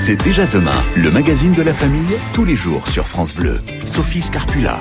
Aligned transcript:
C'est 0.00 0.22
déjà 0.22 0.46
demain, 0.46 0.80
le 0.94 1.10
magazine 1.10 1.52
de 1.54 1.60
la 1.60 1.74
famille, 1.74 2.16
tous 2.32 2.44
les 2.44 2.54
jours 2.54 2.86
sur 2.86 3.08
France 3.08 3.34
Bleu. 3.34 3.58
Sophie 3.84 4.22
Scarpula. 4.22 4.80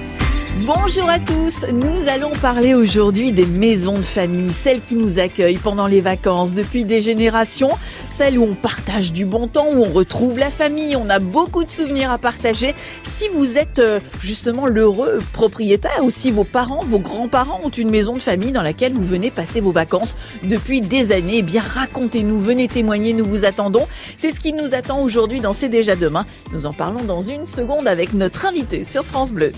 Bonjour 0.65 1.07
à 1.07 1.19
tous, 1.19 1.65
nous 1.71 2.07
allons 2.07 2.31
parler 2.41 2.73
aujourd'hui 2.73 3.31
des 3.31 3.45
maisons 3.45 3.97
de 3.97 4.03
famille, 4.03 4.51
celles 4.51 4.81
qui 4.81 4.95
nous 4.95 5.19
accueillent 5.19 5.57
pendant 5.57 5.85
les 5.87 6.01
vacances 6.01 6.53
depuis 6.53 6.83
des 6.83 6.99
générations, 6.99 7.69
celles 8.07 8.39
où 8.39 8.43
on 8.43 8.55
partage 8.55 9.13
du 9.13 9.25
bon 9.25 9.47
temps, 9.47 9.67
où 9.71 9.83
on 9.83 9.91
retrouve 9.91 10.39
la 10.39 10.49
famille, 10.49 10.95
on 10.95 11.09
a 11.09 11.19
beaucoup 11.19 11.63
de 11.63 11.69
souvenirs 11.69 12.11
à 12.11 12.17
partager. 12.17 12.73
Si 13.03 13.25
vous 13.33 13.57
êtes 13.57 13.79
euh, 13.79 13.99
justement 14.19 14.65
l'heureux 14.65 15.19
propriétaire 15.31 16.03
ou 16.03 16.09
si 16.09 16.31
vos 16.31 16.43
parents, 16.43 16.83
vos 16.83 16.99
grands-parents 16.99 17.61
ont 17.63 17.69
une 17.69 17.89
maison 17.89 18.15
de 18.15 18.21
famille 18.21 18.51
dans 18.51 18.63
laquelle 18.63 18.93
vous 18.93 19.05
venez 19.05 19.29
passer 19.29 19.61
vos 19.61 19.71
vacances 19.71 20.15
depuis 20.43 20.81
des 20.81 21.11
années, 21.11 21.37
eh 21.37 21.43
bien 21.43 21.61
racontez-nous, 21.61 22.39
venez 22.39 22.67
témoigner, 22.67 23.13
nous 23.13 23.25
vous 23.25 23.45
attendons. 23.45 23.87
C'est 24.17 24.31
ce 24.31 24.39
qui 24.39 24.53
nous 24.53 24.73
attend 24.73 25.01
aujourd'hui 25.01 25.39
dans 25.39 25.53
C'est 25.53 25.69
déjà 25.69 25.95
demain. 25.95 26.25
Nous 26.51 26.65
en 26.65 26.73
parlons 26.73 27.03
dans 27.03 27.21
une 27.21 27.45
seconde 27.45 27.87
avec 27.87 28.13
notre 28.13 28.47
invité 28.47 28.85
sur 28.85 29.05
France 29.05 29.31
Bleu. 29.31 29.51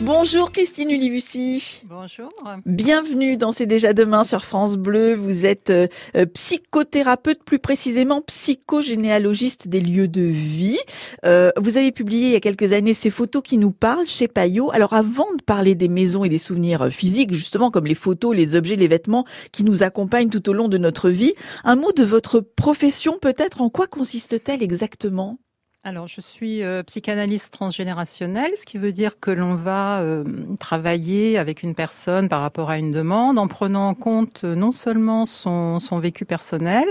Bonjour 0.00 0.50
Christine 0.50 0.90
Ulivucci. 0.90 1.82
Bonjour. 1.84 2.28
Bienvenue 2.66 3.36
dans 3.36 3.52
C'est 3.52 3.66
déjà 3.66 3.92
demain 3.92 4.24
sur 4.24 4.44
France 4.44 4.76
Bleu. 4.76 5.14
Vous 5.14 5.46
êtes 5.46 5.70
euh, 5.70 5.86
euh, 6.16 6.26
psychothérapeute, 6.26 7.44
plus 7.44 7.60
précisément 7.60 8.20
psychogénéalogiste 8.20 9.68
des 9.68 9.80
lieux 9.80 10.08
de 10.08 10.20
vie. 10.20 10.78
Euh, 11.24 11.52
vous 11.56 11.78
avez 11.78 11.92
publié 11.92 12.26
il 12.26 12.32
y 12.32 12.36
a 12.36 12.40
quelques 12.40 12.72
années 12.72 12.92
ces 12.92 13.10
photos 13.10 13.42
qui 13.42 13.56
nous 13.56 13.70
parlent 13.70 14.06
chez 14.06 14.26
Payot. 14.26 14.72
Alors 14.72 14.94
avant 14.94 15.32
de 15.36 15.42
parler 15.42 15.76
des 15.76 15.88
maisons 15.88 16.24
et 16.24 16.28
des 16.28 16.38
souvenirs 16.38 16.88
physiques, 16.90 17.32
justement 17.32 17.70
comme 17.70 17.86
les 17.86 17.94
photos, 17.94 18.34
les 18.34 18.56
objets, 18.56 18.76
les 18.76 18.88
vêtements 18.88 19.24
qui 19.52 19.62
nous 19.62 19.84
accompagnent 19.84 20.30
tout 20.30 20.48
au 20.48 20.52
long 20.52 20.68
de 20.68 20.78
notre 20.78 21.08
vie, 21.08 21.34
un 21.62 21.76
mot 21.76 21.92
de 21.92 22.04
votre 22.04 22.40
profession 22.40 23.18
peut-être? 23.20 23.62
En 23.62 23.70
quoi 23.70 23.86
consiste-t-elle 23.86 24.62
exactement? 24.62 25.38
Alors, 25.86 26.08
je 26.08 26.22
suis 26.22 26.62
euh, 26.62 26.82
psychanalyste 26.82 27.52
transgénérationnelle, 27.52 28.52
ce 28.58 28.64
qui 28.64 28.78
veut 28.78 28.90
dire 28.90 29.20
que 29.20 29.30
l'on 29.30 29.54
va 29.54 30.00
euh, 30.00 30.24
travailler 30.58 31.36
avec 31.36 31.62
une 31.62 31.74
personne 31.74 32.30
par 32.30 32.40
rapport 32.40 32.70
à 32.70 32.78
une 32.78 32.90
demande 32.90 33.38
en 33.38 33.48
prenant 33.48 33.88
en 33.88 33.94
compte 33.94 34.44
euh, 34.44 34.54
non 34.54 34.72
seulement 34.72 35.26
son, 35.26 35.80
son 35.80 35.98
vécu 35.98 36.24
personnel, 36.24 36.86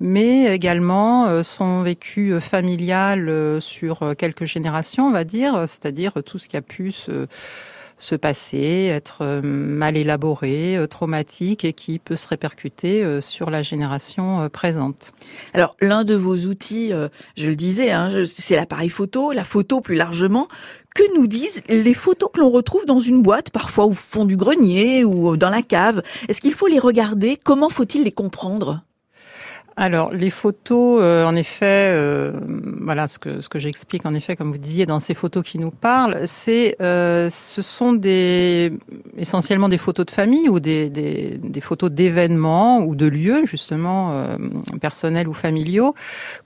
mais 0.00 0.52
également 0.52 1.44
son 1.44 1.82
vécu 1.82 2.40
familial 2.40 3.62
sur 3.62 4.16
quelques 4.18 4.44
générations, 4.44 5.06
on 5.06 5.12
va 5.12 5.22
dire, 5.22 5.68
c'est-à-dire 5.68 6.14
tout 6.26 6.40
ce 6.40 6.48
qui 6.48 6.56
a 6.56 6.62
pu 6.62 6.90
se 6.90 7.28
se 8.04 8.14
passer, 8.14 8.90
être 8.92 9.22
euh, 9.22 9.40
mal 9.42 9.96
élaboré, 9.96 10.76
euh, 10.76 10.86
traumatique 10.86 11.64
et 11.64 11.72
qui 11.72 11.98
peut 11.98 12.16
se 12.16 12.28
répercuter 12.28 13.02
euh, 13.02 13.22
sur 13.22 13.48
la 13.48 13.62
génération 13.62 14.48
présente. 14.50 15.12
Alors 15.54 15.74
l'un 15.80 16.04
de 16.04 16.14
vos 16.14 16.36
outils, 16.36 16.92
je 17.36 17.48
le 17.48 17.56
disais, 17.56 17.90
hein, 17.90 18.10
c'est 18.26 18.56
l'appareil 18.56 18.90
photo, 18.90 19.32
la 19.32 19.44
photo 19.44 19.80
plus 19.80 19.96
largement. 19.96 20.48
Que 20.94 21.16
nous 21.16 21.26
disent 21.26 21.62
les 21.68 21.94
photos 21.94 22.30
que 22.32 22.40
l'on 22.40 22.50
retrouve 22.50 22.84
dans 22.86 23.00
une 23.00 23.22
boîte, 23.22 23.50
parfois 23.50 23.86
au 23.86 23.92
fond 23.92 24.24
du 24.24 24.36
grenier 24.36 25.04
ou 25.04 25.36
dans 25.36 25.50
la 25.50 25.62
cave? 25.62 26.02
Est-ce 26.28 26.40
qu'il 26.40 26.54
faut 26.54 26.68
les 26.68 26.78
regarder? 26.78 27.38
Comment 27.42 27.68
faut-il 27.68 28.04
les 28.04 28.12
comprendre? 28.12 28.84
Alors 29.76 30.12
les 30.12 30.30
photos, 30.30 31.00
euh, 31.02 31.24
en 31.24 31.34
effet, 31.34 31.90
euh, 31.92 32.32
voilà 32.80 33.08
ce 33.08 33.18
que 33.18 33.40
ce 33.40 33.48
que 33.48 33.58
j'explique 33.58 34.06
en 34.06 34.14
effet, 34.14 34.36
comme 34.36 34.52
vous 34.52 34.58
disiez 34.58 34.86
dans 34.86 35.00
ces 35.00 35.14
photos 35.14 35.44
qui 35.44 35.58
nous 35.58 35.72
parlent, 35.72 36.20
c'est 36.26 36.76
euh, 36.80 37.28
ce 37.28 37.60
sont 37.60 37.92
des 37.92 38.72
essentiellement 39.16 39.68
des 39.68 39.78
photos 39.78 40.06
de 40.06 40.12
famille 40.12 40.48
ou 40.48 40.60
des 40.60 40.90
des, 40.90 41.38
des 41.42 41.60
photos 41.60 41.90
d'événements 41.90 42.84
ou 42.84 42.94
de 42.94 43.06
lieux 43.06 43.46
justement 43.46 44.26
personnels 44.80 45.26
ou 45.26 45.34
familiaux 45.34 45.94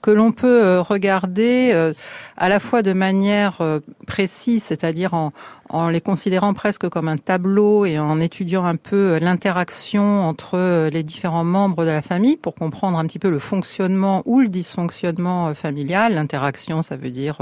que 0.01 0.09
l'on 0.09 0.31
peut 0.31 0.79
regarder 0.79 1.93
à 2.35 2.49
la 2.49 2.59
fois 2.59 2.81
de 2.81 2.93
manière 2.93 3.59
précise, 4.07 4.63
c'est-à-dire 4.63 5.13
en 5.13 5.33
en 5.69 5.89
les 5.89 6.01
considérant 6.01 6.53
presque 6.53 6.89
comme 6.89 7.07
un 7.07 7.17
tableau 7.17 7.85
et 7.85 7.99
en 7.99 8.19
étudiant 8.19 8.65
un 8.65 8.75
peu 8.75 8.95
euh, 8.95 9.19
l'interaction 9.19 10.27
entre 10.27 10.57
euh, 10.57 10.89
les 10.89 11.03
différents 11.03 11.43
membres 11.43 11.85
de 11.85 11.91
la 11.91 12.01
famille 12.01 12.37
pour 12.37 12.55
comprendre 12.55 12.97
un 12.97 13.05
petit 13.05 13.19
peu 13.19 13.29
le 13.29 13.39
fonctionnement 13.39 14.23
ou 14.25 14.41
le 14.41 14.47
dysfonctionnement 14.47 15.49
euh, 15.49 15.53
familial. 15.53 16.15
L'interaction, 16.15 16.81
ça 16.81 16.95
veut 16.95 17.11
dire 17.11 17.37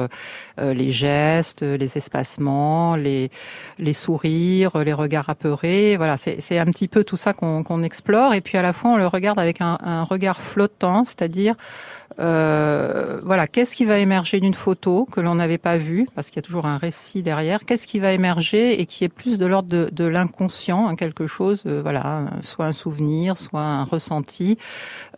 les 0.60 0.92
gestes, 0.92 1.62
les 1.62 1.98
espacements, 1.98 2.96
les, 2.96 3.30
les 3.80 3.94
sourires, 3.94 4.78
les 4.78 4.94
regards 4.94 5.30
apeurés. 5.30 5.96
Voilà, 5.98 6.18
c'est 6.18 6.58
un 6.58 6.66
petit 6.66 6.88
peu 6.88 7.04
tout 7.04 7.18
ça 7.18 7.34
qu'on 7.34 7.84
explore. 7.84 8.34
Et 8.34 8.42
puis 8.42 8.58
à 8.58 8.62
la 8.62 8.74
fois, 8.74 8.92
on 8.92 8.98
le 8.98 9.08
regarde 9.08 9.40
avec 9.40 9.62
un, 9.62 9.78
un 9.82 10.04
regard 10.04 10.42
flottant, 10.42 11.06
c'est-à-dire 11.06 11.56
euh, 12.20 13.20
voilà, 13.24 13.48
qu'est-ce 13.48 13.76
qui 13.76 13.86
va 13.86 14.00
émerger 14.00 14.40
d'une 14.40 14.54
photo 14.54 15.06
que 15.06 15.22
l'on 15.22 15.36
n'avait 15.36 15.58
pas 15.58 15.78
vue, 15.78 16.08
parce 16.16 16.30
qu'il 16.30 16.38
y 16.38 16.40
a 16.40 16.42
toujours 16.42 16.66
un 16.66 16.78
récit 16.78 17.22
derrière. 17.22 17.66
Qu'est-ce 17.66 17.88
qui 17.88 18.00
va 18.00 18.12
émerger 18.12 18.80
et 18.80 18.86
qui 18.86 19.04
est 19.04 19.10
plus 19.10 19.38
de 19.38 19.46
l'ordre 19.46 19.90
de, 19.92 20.06
l'inconscient, 20.06 20.88
hein, 20.88 20.96
quelque 20.96 21.28
chose, 21.28 21.64
euh, 21.66 21.82
voilà, 21.82 22.32
soit 22.42 22.66
un 22.66 22.72
souvenir, 22.72 23.38
soit 23.38 23.62
un 23.62 23.84
ressenti, 23.84 24.58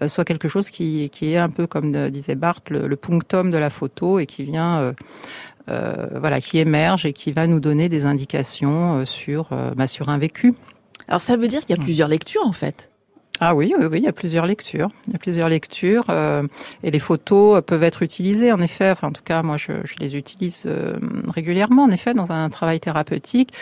euh, 0.02 0.10
soit 0.10 0.26
quelque 0.26 0.48
chose 0.48 0.70
qui, 0.70 1.10
est 1.22 1.38
un 1.38 1.50
peu 1.50 1.68
comme 1.68 2.10
disait 2.10 2.36
Barthes, 2.36 2.70
le, 2.70 2.96
punctum 2.96 3.52
de 3.52 3.58
la 3.58 3.70
photo 3.70 4.20
et 4.20 4.26
qui 4.26 4.44
vient. 4.44 4.94
voilà, 5.68 6.42
qui 6.42 6.58
émerge 6.58 7.06
et 7.06 7.14
qui 7.14 7.32
va 7.32 7.46
nous 7.46 7.60
donner 7.60 7.90
des 7.90 8.06
indications 8.06 9.06
sur, 9.06 9.50
bah, 9.76 9.88
sur 9.88 10.10
un 10.10 10.18
vécu. 10.18 10.56
Alors 11.08 11.22
ça 11.22 11.38
veut 11.38 11.48
dire 11.48 11.62
qu'il 11.62 11.78
y 11.78 11.80
a 11.80 11.84
plusieurs 11.84 12.08
lectures 12.08 12.46
en 12.46 12.52
fait. 12.52 12.90
Ah 13.42 13.56
oui, 13.56 13.74
oui, 13.80 13.86
oui, 13.90 14.00
il 14.00 14.04
y 14.04 14.08
a 14.08 14.12
plusieurs 14.12 14.46
lectures. 14.46 14.90
Il 15.08 15.14
y 15.14 15.16
a 15.16 15.20
plusieurs 15.20 15.48
lectures 15.48 16.04
euh, 16.10 16.44
et 16.84 16.92
les 16.92 17.00
photos 17.00 17.62
peuvent 17.66 17.84
être 17.84 18.04
utilisées 18.04 18.52
en 18.52 18.60
effet. 18.60 18.92
Enfin, 18.92 19.08
en 19.08 19.12
tout 19.14 19.24
cas, 19.24 19.44
moi, 19.44 19.56
je, 19.56 19.72
je 19.86 19.96
les 20.00 20.18
utilise 20.18 20.64
euh, 20.66 20.98
régulièrement 21.34 21.84
en 21.84 21.90
effet 21.90 22.14
dans 22.14 22.34
un 22.34 22.50
travail 22.50 22.82
thérapeutique. 22.82 23.54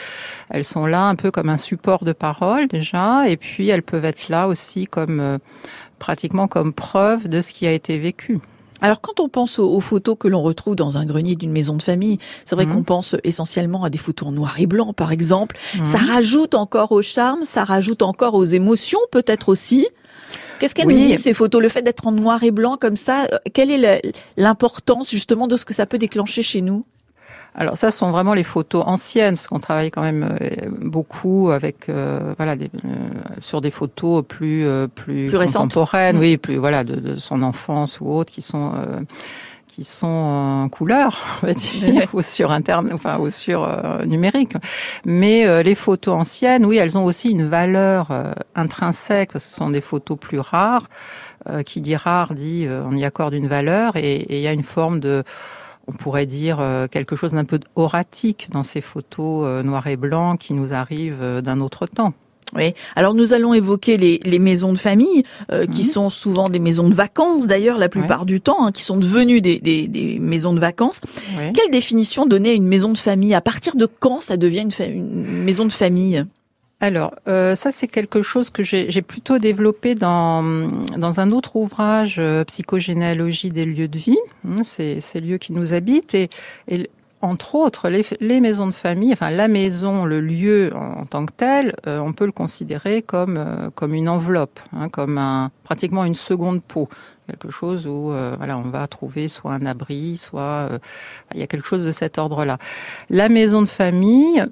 Elles 0.50 0.64
sont 0.64 0.88
là 0.88 1.04
un 1.04 1.16
peu 1.16 1.30
comme 1.30 1.50
un 1.50 1.58
support 1.58 2.06
de 2.06 2.14
parole 2.14 2.68
déjà, 2.68 3.30
et 3.30 3.38
puis 3.38 3.70
elles 3.70 3.84
peuvent 3.84 4.06
être 4.06 4.30
là 4.30 4.48
aussi 4.48 4.88
comme 4.88 5.20
euh, 5.20 5.38
pratiquement 6.00 6.48
comme 6.48 6.74
preuve 6.74 7.28
de 7.28 7.42
ce 7.42 7.54
qui 7.54 7.68
a 7.68 7.72
été 7.72 8.00
vécu. 8.00 8.40
Alors 8.82 9.02
quand 9.02 9.20
on 9.20 9.30
pense 9.30 9.60
aux, 9.60 9.80
photos 9.80 10.16
que 10.20 10.28
l'on 10.28 10.42
retrouve 10.42 10.76
dans 10.76 10.98
un 10.98 11.06
grenier 11.06 11.36
d'une 11.36 11.52
maison 11.52 11.76
de 11.76 11.84
famille, 11.84 12.18
c'est 12.46 12.56
vrai 12.56 12.66
mhm. 12.66 12.76
qu'on 12.76 12.84
pense 12.84 13.16
essentiellement 13.24 13.84
à 13.84 13.90
des 13.90 13.98
photos 13.98 14.30
en 14.30 14.32
noir 14.32 14.56
et 14.60 14.68
blanc 14.68 14.94
par 14.94 15.12
exemple. 15.12 15.58
Mhm. 15.76 15.86
Ça 15.86 15.98
rajoute 15.98 16.56
encore 16.56 16.92
au 16.92 17.02
charme, 17.02 17.46
ça 17.46 17.64
rajoute 17.64 18.02
encore 18.02 18.34
aux 18.34 18.46
émotions 18.46 19.00
peut-être 19.12 19.50
aussi. 19.50 19.88
Qu'est-ce 20.60 20.74
qu'elle 20.74 20.88
nous 20.88 21.02
dit 21.02 21.16
ces 21.16 21.34
photos? 21.34 21.62
Le 21.62 21.70
fait 21.70 21.84
d'être 21.84 22.08
en 22.08 22.12
noir 22.12 22.44
et 22.44 22.52
blanc 22.52 22.78
comme 22.78 22.98
ça, 22.98 23.28
euh, 23.32 23.38
quelle 23.54 23.72
est 23.72 24.02
l'importance 24.38 25.12
justement 25.12 25.48
de 25.48 25.56
ce 25.56 25.66
que 25.66 25.74
ça 25.74 25.86
peut 25.86 26.00
déclencher 26.00 26.42
chez 26.42 26.62
nous? 26.62 26.84
Alors 27.58 27.76
ça, 27.76 27.90
ce 27.92 27.98
sont 27.98 28.12
vraiment 28.12 28.36
les 28.36 28.44
photos 28.44 28.84
anciennes, 28.86 29.36
parce 29.36 29.48
qu'on 29.48 29.60
travaille 29.60 29.90
quand 29.90 30.04
même 30.04 30.38
euh, 30.40 30.70
beaucoup 30.80 31.50
avec 31.50 31.90
euh, 31.90 32.34
voilà 32.38 32.56
des, 32.56 32.70
euh, 32.86 32.90
sur 33.40 33.62
des 33.62 33.72
photos 33.72 34.24
plus 34.26 34.68
plus, 34.94 35.28
plus 35.28 35.38
contemporaines, 35.38 36.18
oui, 36.18 36.38
plus 36.38 36.58
voilà 36.58 36.84
de, 36.84 36.96
de, 36.96 37.18
son 37.18 37.42
enfance 37.42 38.00
ou 38.00 38.12
autres 38.12 38.32
qui 38.32 38.44
sont 38.44 38.74
qui 39.68 39.84
sont 39.84 40.08
en 40.08 40.70
couleur, 40.70 41.20
on 41.44 41.48
va 41.48 41.54
dire, 41.54 42.08
ou 42.14 42.22
sur 42.22 42.52
interne, 42.52 42.92
enfin 42.94 43.18
ou 43.18 43.32
sur 43.32 43.68
numérique. 44.06 44.54
Mais 45.06 45.64
les 45.64 45.76
photos 45.76 46.14
anciennes, 46.14 46.64
oui, 46.64 46.78
elles 46.78 46.96
ont 46.96 47.06
aussi 47.06 47.32
une 47.32 47.48
valeur 47.48 48.10
intrinsèque 48.54 49.32
parce 49.34 49.46
que 49.46 49.52
ce 49.52 49.58
sont 49.58 49.72
des 49.72 49.82
photos 49.82 50.18
plus 50.18 50.40
rares. 50.40 50.88
qui 51.66 51.82
dit 51.82 51.96
rare 51.96 52.36
dit 52.36 52.68
on 52.70 52.96
y 52.96 53.04
accorde 53.04 53.34
une 53.34 53.48
valeur 53.48 53.96
et 53.96 54.26
il 54.30 54.42
y 54.42 54.48
a 54.48 54.54
une 54.54 54.64
forme 54.64 55.00
de 55.00 55.24
on 55.88 55.94
pourrait 55.94 56.26
dire 56.26 56.60
euh, 56.60 56.88
quelque 56.88 57.16
chose 57.16 57.32
d'un 57.32 57.46
peu 57.46 57.60
oratique 57.76 58.50
dans 58.52 58.64
ces 58.64 58.82
photos 58.82 59.46
euh, 59.46 59.64
noir 59.64 59.88
et 59.88 59.96
blanc 59.96 60.38
qui 60.38 60.54
nous 60.54 60.74
arrivent 60.74 61.22
euh, 61.22 61.42
d'un 61.42 61.62
autre 61.62 61.88
temps. 61.88 62.14
Oui. 62.56 62.74
Alors 62.96 63.14
nous 63.14 63.34
allons 63.34 63.54
évoquer 63.54 63.98
les, 63.98 64.40
maisons 64.40 64.72
de 64.72 64.78
famille, 64.78 65.24
qui 65.70 65.82
mhm. 65.82 65.88
sont 65.88 66.10
souvent 66.10 66.48
des 66.48 66.60
maisons 66.60 66.88
de 66.88 66.96
vacances 66.96 67.46
d'ailleurs 67.46 67.78
la 67.78 67.90
plupart 67.90 68.26
du 68.26 68.40
temps, 68.40 68.66
hein, 68.66 68.72
qui 68.72 68.84
sont 68.84 68.96
devenues 68.96 69.42
des, 69.42 70.18
maisons 70.22 70.54
de 70.54 70.60
vacances. 70.62 71.02
Quelle 71.54 71.72
définition 71.72 72.26
donner 72.26 72.52
à 72.52 72.54
une 72.54 72.66
maison 72.66 72.94
de 72.94 72.98
famille? 72.98 73.34
À 73.34 73.42
partir 73.42 73.76
de 73.76 73.86
quand 73.86 74.22
ça 74.22 74.38
devient 74.38 74.66
une 74.80 75.44
maison 75.44 75.66
de 75.66 75.74
famille? 75.74 76.26
Alors, 76.80 77.16
euh, 77.28 77.56
ça 77.56 77.72
c'est 77.72 77.88
quelque 77.88 78.22
chose 78.22 78.52
que 78.52 78.62
j'ai 78.64 79.02
plutôt 79.02 79.40
développé 79.40 79.96
dans, 79.96 80.44
dans 80.96 81.20
un 81.20 81.32
autre 81.32 81.56
ouvrage, 81.56 82.18
euh, 82.20 82.44
Psychogénéalogie 82.44 83.50
des 83.50 83.66
lieux 83.66 83.88
de 83.88 83.98
vie, 83.98 84.20
hein, 84.48 84.64
ces, 84.64 85.02
lieux 85.20 85.40
qui 85.40 85.54
nous 85.54 85.74
habitent. 85.74 86.14
Et, 86.14 86.30
entre 87.20 87.56
autres, 87.56 87.90
les, 87.90 88.40
maisons 88.40 88.68
de 88.68 88.72
famille, 88.74 89.12
enfin 89.12 89.32
la 89.32 89.48
maison, 89.48 90.06
le 90.06 90.22
lieu 90.22 90.72
en, 90.76 91.08
tant 91.08 91.26
que 91.26 91.34
tel, 91.36 91.76
euh, 91.88 91.98
on 91.98 92.14
peut 92.14 92.28
le 92.28 92.32
considérer 92.32 93.02
comme, 93.02 93.72
comme 93.74 93.96
une 93.96 94.08
enveloppe, 94.08 94.60
hein, 94.72 94.88
comme 94.88 95.18
un, 95.18 95.50
pratiquement 95.64 96.06
une 96.06 96.16
seconde 96.16 96.62
peau 96.62 96.88
quelque 97.28 97.50
chose 97.50 97.86
où 97.88 98.14
voilà 98.38 98.58
on 98.58 98.62
va 98.62 98.88
trouver 98.88 99.28
soit 99.28 99.52
un 99.52 99.66
abri, 99.66 100.16
soit 100.16 100.70
il 101.34 101.42
y 101.42 101.44
a 101.44 101.48
quelque 101.48 101.68
chose 101.68 101.84
de 101.84 101.92
cet 101.92 102.18
ordre-là. 102.20 102.58
La 103.10 103.28
maison 103.28 103.62
de 103.62 103.68
famille, 103.68 104.46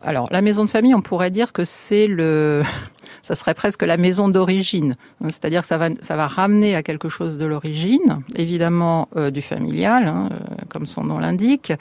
alors, 0.00 0.28
la 0.30 0.42
maison 0.42 0.64
de 0.64 0.70
famille, 0.70 0.94
on 0.94 1.00
pourrait 1.00 1.30
dire 1.30 1.52
que 1.52 1.64
c'est 1.64 2.06
le, 2.06 2.62
ça 3.22 3.34
serait 3.34 3.54
presque 3.54 3.82
la 3.82 3.96
maison 3.96 4.28
d'origine. 4.28 4.96
C'est-à-dire 5.24 5.62
que 5.62 5.66
ça 5.66 5.76
va, 5.76 5.88
ça 6.00 6.14
va 6.14 6.28
ramener 6.28 6.76
à 6.76 6.84
quelque 6.84 7.08
chose 7.08 7.36
de 7.36 7.46
l'origine, 7.46 8.22
évidemment 8.36 9.08
euh, 9.16 9.30
du 9.30 9.42
familial, 9.42 10.06
hein, 10.06 10.28
euh, 10.30 10.54
comme 10.68 10.86
son 10.86 11.02
nom 11.02 11.18
l'indique, 11.18 11.72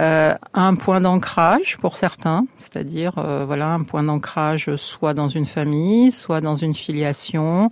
euh, 0.00 0.34
un 0.52 0.74
point 0.74 1.00
d'ancrage 1.00 1.76
pour 1.78 1.96
certains, 1.96 2.44
c'est-à-dire 2.58 3.12
voilà 3.46 3.68
un 3.68 3.82
point 3.82 4.02
d'ancrage 4.02 4.74
soit 4.76 5.14
dans 5.14 5.28
une 5.28 5.46
famille, 5.46 6.10
soit 6.10 6.40
dans 6.40 6.56
une 6.56 6.74
filiation, 6.74 7.70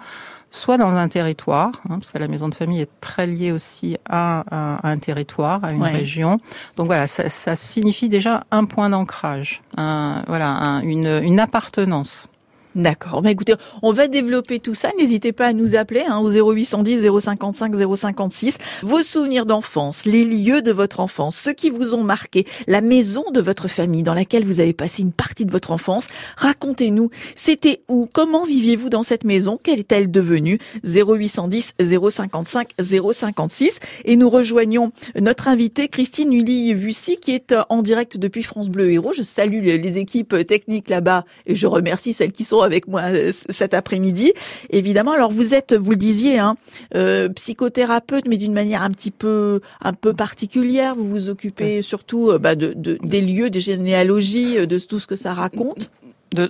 soit 0.52 0.76
dans 0.76 0.94
un 0.94 1.08
territoire, 1.08 1.72
hein, 1.88 1.98
parce 1.98 2.10
que 2.10 2.18
la 2.18 2.28
maison 2.28 2.48
de 2.48 2.54
famille 2.54 2.82
est 2.82 2.90
très 3.00 3.26
liée 3.26 3.50
aussi 3.50 3.96
à, 4.08 4.44
un 4.86 4.98
territoire, 4.98 5.64
à 5.64 5.72
une 5.72 5.82
région. 5.82 6.38
Donc 6.76 6.86
voilà, 6.86 7.08
ça, 7.08 7.28
ça, 7.30 7.56
signifie 7.56 8.08
déjà 8.08 8.44
un 8.50 8.66
point 8.66 8.90
d'ancrage, 8.90 9.62
un, 9.76 10.22
voilà, 10.28 10.80
une, 10.84 11.20
une 11.24 11.40
appartenance. 11.40 12.28
D'accord. 12.74 13.20
Mais 13.22 13.32
écoutez, 13.32 13.54
on 13.82 13.92
va 13.92 14.08
développer 14.08 14.58
tout 14.58 14.72
ça. 14.72 14.90
N'hésitez 14.98 15.32
pas 15.32 15.48
à 15.48 15.52
nous 15.52 15.74
appeler 15.74 16.04
hein, 16.08 16.18
au 16.18 16.30
0810 16.30 17.06
055 17.20 17.74
056. 17.96 18.56
Vos 18.82 19.02
souvenirs 19.02 19.44
d'enfance, 19.44 20.06
les 20.06 20.24
lieux 20.24 20.62
de 20.62 20.72
votre 20.72 21.00
enfance, 21.00 21.36
ceux 21.36 21.52
qui 21.52 21.68
vous 21.68 21.94
ont 21.94 22.02
marqué, 22.02 22.46
la 22.66 22.80
maison 22.80 23.24
de 23.30 23.42
votre 23.42 23.68
famille 23.68 24.02
dans 24.02 24.14
laquelle 24.14 24.46
vous 24.46 24.60
avez 24.60 24.72
passé 24.72 25.02
une 25.02 25.12
partie 25.12 25.44
de 25.44 25.50
votre 25.50 25.70
enfance. 25.70 26.08
Racontez-nous, 26.38 27.10
c'était 27.34 27.82
où? 27.88 28.08
Comment 28.10 28.44
viviez-vous 28.44 28.88
dans 28.88 29.02
cette 29.02 29.24
maison? 29.24 29.60
Quelle 29.62 29.80
est-elle 29.80 30.10
devenue? 30.10 30.58
0810 30.84 31.74
055 31.78 32.68
056. 32.80 33.80
Et 34.06 34.16
nous 34.16 34.30
rejoignons 34.30 34.92
notre 35.20 35.48
invitée 35.48 35.88
Christine 35.88 36.32
Uli 36.32 36.72
Vussy 36.72 37.18
qui 37.18 37.32
est 37.32 37.54
en 37.68 37.82
direct 37.82 38.16
depuis 38.16 38.42
France 38.42 38.70
Bleu 38.70 38.90
Héros. 38.90 39.12
Je 39.12 39.22
salue 39.22 39.62
les 39.62 39.98
équipes 39.98 40.46
techniques 40.46 40.88
là-bas 40.88 41.26
et 41.46 41.54
je 41.54 41.66
remercie 41.66 42.14
celles 42.14 42.32
qui 42.32 42.44
sont 42.44 42.61
avec 42.62 42.88
moi 42.88 43.02
euh, 43.10 43.30
cet 43.32 43.74
après-midi. 43.74 44.32
Évidemment, 44.70 45.12
alors 45.12 45.30
vous 45.30 45.54
êtes, 45.54 45.74
vous 45.74 45.92
le 45.92 45.96
disiez, 45.96 46.38
hein, 46.38 46.56
euh, 46.94 47.28
psychothérapeute, 47.28 48.24
mais 48.26 48.36
d'une 48.36 48.52
manière 48.52 48.82
un 48.82 48.90
petit 48.90 49.10
peu, 49.10 49.60
un 49.80 49.92
peu 49.92 50.12
particulière. 50.12 50.94
Vous 50.94 51.08
vous 51.08 51.28
occupez 51.28 51.82
surtout 51.82 52.30
euh, 52.30 52.38
bah, 52.38 52.54
de, 52.54 52.72
de, 52.74 52.98
des 53.02 53.20
lieux, 53.20 53.50
des 53.50 53.60
généalogies, 53.60 54.66
de 54.66 54.78
tout 54.78 54.98
ce 54.98 55.06
que 55.06 55.16
ça 55.16 55.34
raconte 55.34 55.90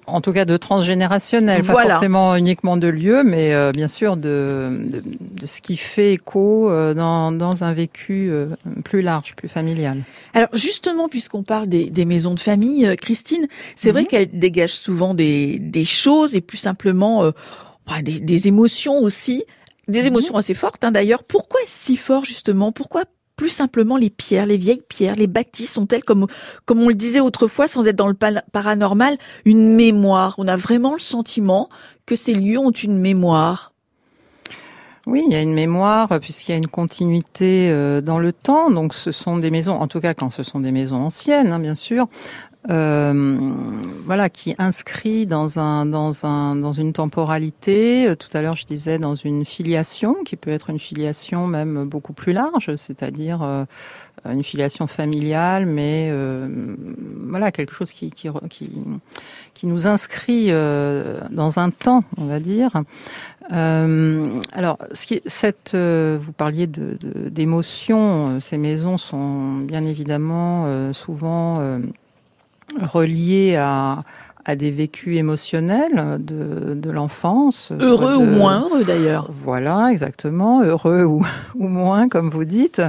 en 0.07 0.21
tout 0.21 0.33
cas 0.33 0.45
de 0.45 0.57
transgénérationnel, 0.57 1.65
pas 1.65 1.87
forcément 1.89 2.37
uniquement 2.37 2.77
de 2.77 2.89
lieu, 2.89 3.23
mais 3.25 3.55
euh, 3.55 3.73
bien 3.73 3.89
sûr 3.89 4.17
de, 4.17 4.69
de, 4.71 5.47
ce 5.47 5.61
qui 5.61 5.77
fait 5.77 6.15
écho 6.15 6.71
euh, 6.71 6.95
dans, 6.95 7.33
dans, 7.33 7.65
un 7.65 7.73
vécu 7.73 8.29
euh, 8.31 8.47
plus 8.85 9.03
large, 9.03 9.35
plus 9.35 9.49
familial. 9.49 10.03
Alors 10.35 10.49
justement, 10.53 11.09
puisqu'on 11.09 11.43
parle 11.43 11.67
des, 11.67 11.91
des, 11.91 12.05
maisons 12.05 12.35
de 12.35 12.41
famille, 12.41 12.97
Christine, 12.97 13.47
c'est 13.77 13.91
vrai 13.91 14.03
mhm. 14.03 14.07
qu'elles 14.09 14.39
dégagent 14.39 14.73
souvent 14.73 15.15
des, 15.15 15.59
des, 15.59 15.85
choses 15.85 16.35
et 16.35 16.41
plus 16.41 16.59
simplement 16.59 17.25
bah, 17.87 18.03
des, 18.03 18.21
des, 18.21 18.49
émotions 18.49 18.99
aussi, 18.99 19.45
des 19.89 20.03
mhm. 20.03 20.07
émotions 20.09 20.37
assez 20.37 20.55
fortes 20.55 20.85
hein, 20.85 20.93
d'ailleurs. 20.93 21.25
Pourquoi 21.25 21.61
si 21.67 21.97
fort 21.97 22.25
justement? 22.25 22.73
Pourquoi 22.73 23.05
plus 23.43 23.49
simplement 23.49 23.97
les 23.97 24.09
pierres, 24.09 24.47
les 24.47 24.57
vieilles 24.57 24.85
pierres, 24.89 25.17
les 25.17 25.27
bâtisses 25.27 25.73
sont-elles, 25.73 26.05
comme, 26.05 26.29
comme 26.65 26.81
on 26.81 26.87
le 26.87 26.95
disait 26.95 27.19
autrefois, 27.19 27.67
sans 27.67 27.89
être 27.89 27.97
dans 27.97 28.07
le 28.07 28.15
paranormal, 28.15 29.17
une 29.45 29.75
mémoire 29.75 30.37
On 30.39 30.47
a 30.47 30.57
vraiment 30.57 30.93
le 30.93 31.01
sentiment 31.01 31.69
que 32.07 32.15
ces 32.15 32.35
lieux 32.35 32.59
ont 32.59 32.71
une 32.71 32.97
mémoire. 32.97 33.73
Oui, 35.09 35.25
il 35.27 35.33
y 35.33 35.35
a 35.35 35.43
une 35.43 35.55
mémoire 35.55 36.21
puisqu'il 36.21 36.53
y 36.53 36.55
a 36.55 36.59
une 36.59 36.69
continuité 36.69 37.69
euh, 37.73 38.01
dans 38.01 38.21
le 38.21 38.33
temps. 38.33 38.71
Donc, 38.71 38.95
ce 38.95 39.11
sont 39.11 39.39
des 39.39 39.51
maisons, 39.51 39.73
en 39.73 39.89
tout 39.89 40.01
cas 40.01 40.15
quand 40.15 40.31
ce 40.31 40.45
sont 40.45 40.61
des 40.61 40.71
maisons 40.71 41.03
anciennes, 41.03 41.51
hein, 41.51 41.59
bien 41.59 41.75
sûr, 41.75 42.07
euh, 42.71 43.53
voilà, 44.05 44.31
qui 44.31 44.55
inscrit 44.57 45.27
dans 45.27 45.59
un 45.59 45.85
dans 45.85 46.25
un 46.25 46.55
dans 46.55 46.73
une 46.73 46.93
temporalité. 46.93 48.07
Euh, 48.07 48.15
tout 48.15 48.29
à 48.35 48.41
l'heure, 48.41 48.55
je 48.55 48.67
disais 48.67 48.99
dans 48.99 49.17
une 49.17 49.45
filiation 49.45 50.15
qui 50.25 50.37
peut 50.37 50.51
être 50.51 50.71
une 50.71 50.79
filiation 50.79 51.49
même 51.49 51.85
beaucoup 51.85 52.13
plus 52.13 52.33
large, 52.33 52.73
c'est-à-dire 52.77 53.43
euh, 53.43 53.65
une 54.25 54.45
filiation 54.45 54.87
familiale, 54.87 55.67
mais 55.67 56.13
voilà 57.27 57.51
quelque 57.51 57.75
chose 57.75 57.93
qui 57.93 58.11
qui 58.11 58.29
qui, 59.55 59.67
nous 59.67 59.87
inscrit 59.89 60.51
dans 60.51 61.59
un 61.59 61.71
temps, 61.71 62.05
on 62.17 62.27
va 62.27 62.39
dire. 62.39 62.71
alors, 63.51 64.79
cette, 65.27 65.75
vous 65.75 66.33
parliez 66.33 66.69
de, 66.69 66.97
d'émotions. 67.29 68.39
Ces 68.39 68.59
maisons 68.59 68.99
sont 68.99 69.55
bien 69.55 69.85
évidemment 69.85 70.93
souvent 70.93 71.81
reliés 72.81 73.57
à, 73.57 74.05
à 74.45 74.57
des 74.57 74.71
vécus 74.71 75.19
émotionnels 75.19 76.19
de, 76.19 76.75
de 76.75 76.91
l'enfance. 76.91 77.73
Heureux 77.79 78.17
ou 78.17 78.25
moins 78.25 78.61
heureux 78.61 78.85
d'ailleurs. 78.85 79.27
Voilà, 79.31 79.89
exactement, 79.91 80.63
heureux 80.63 81.05
ou, 81.05 81.25
ou 81.55 81.69
moins, 81.69 82.09
comme 82.09 82.31
vous 82.31 82.45
dites. 82.45 82.83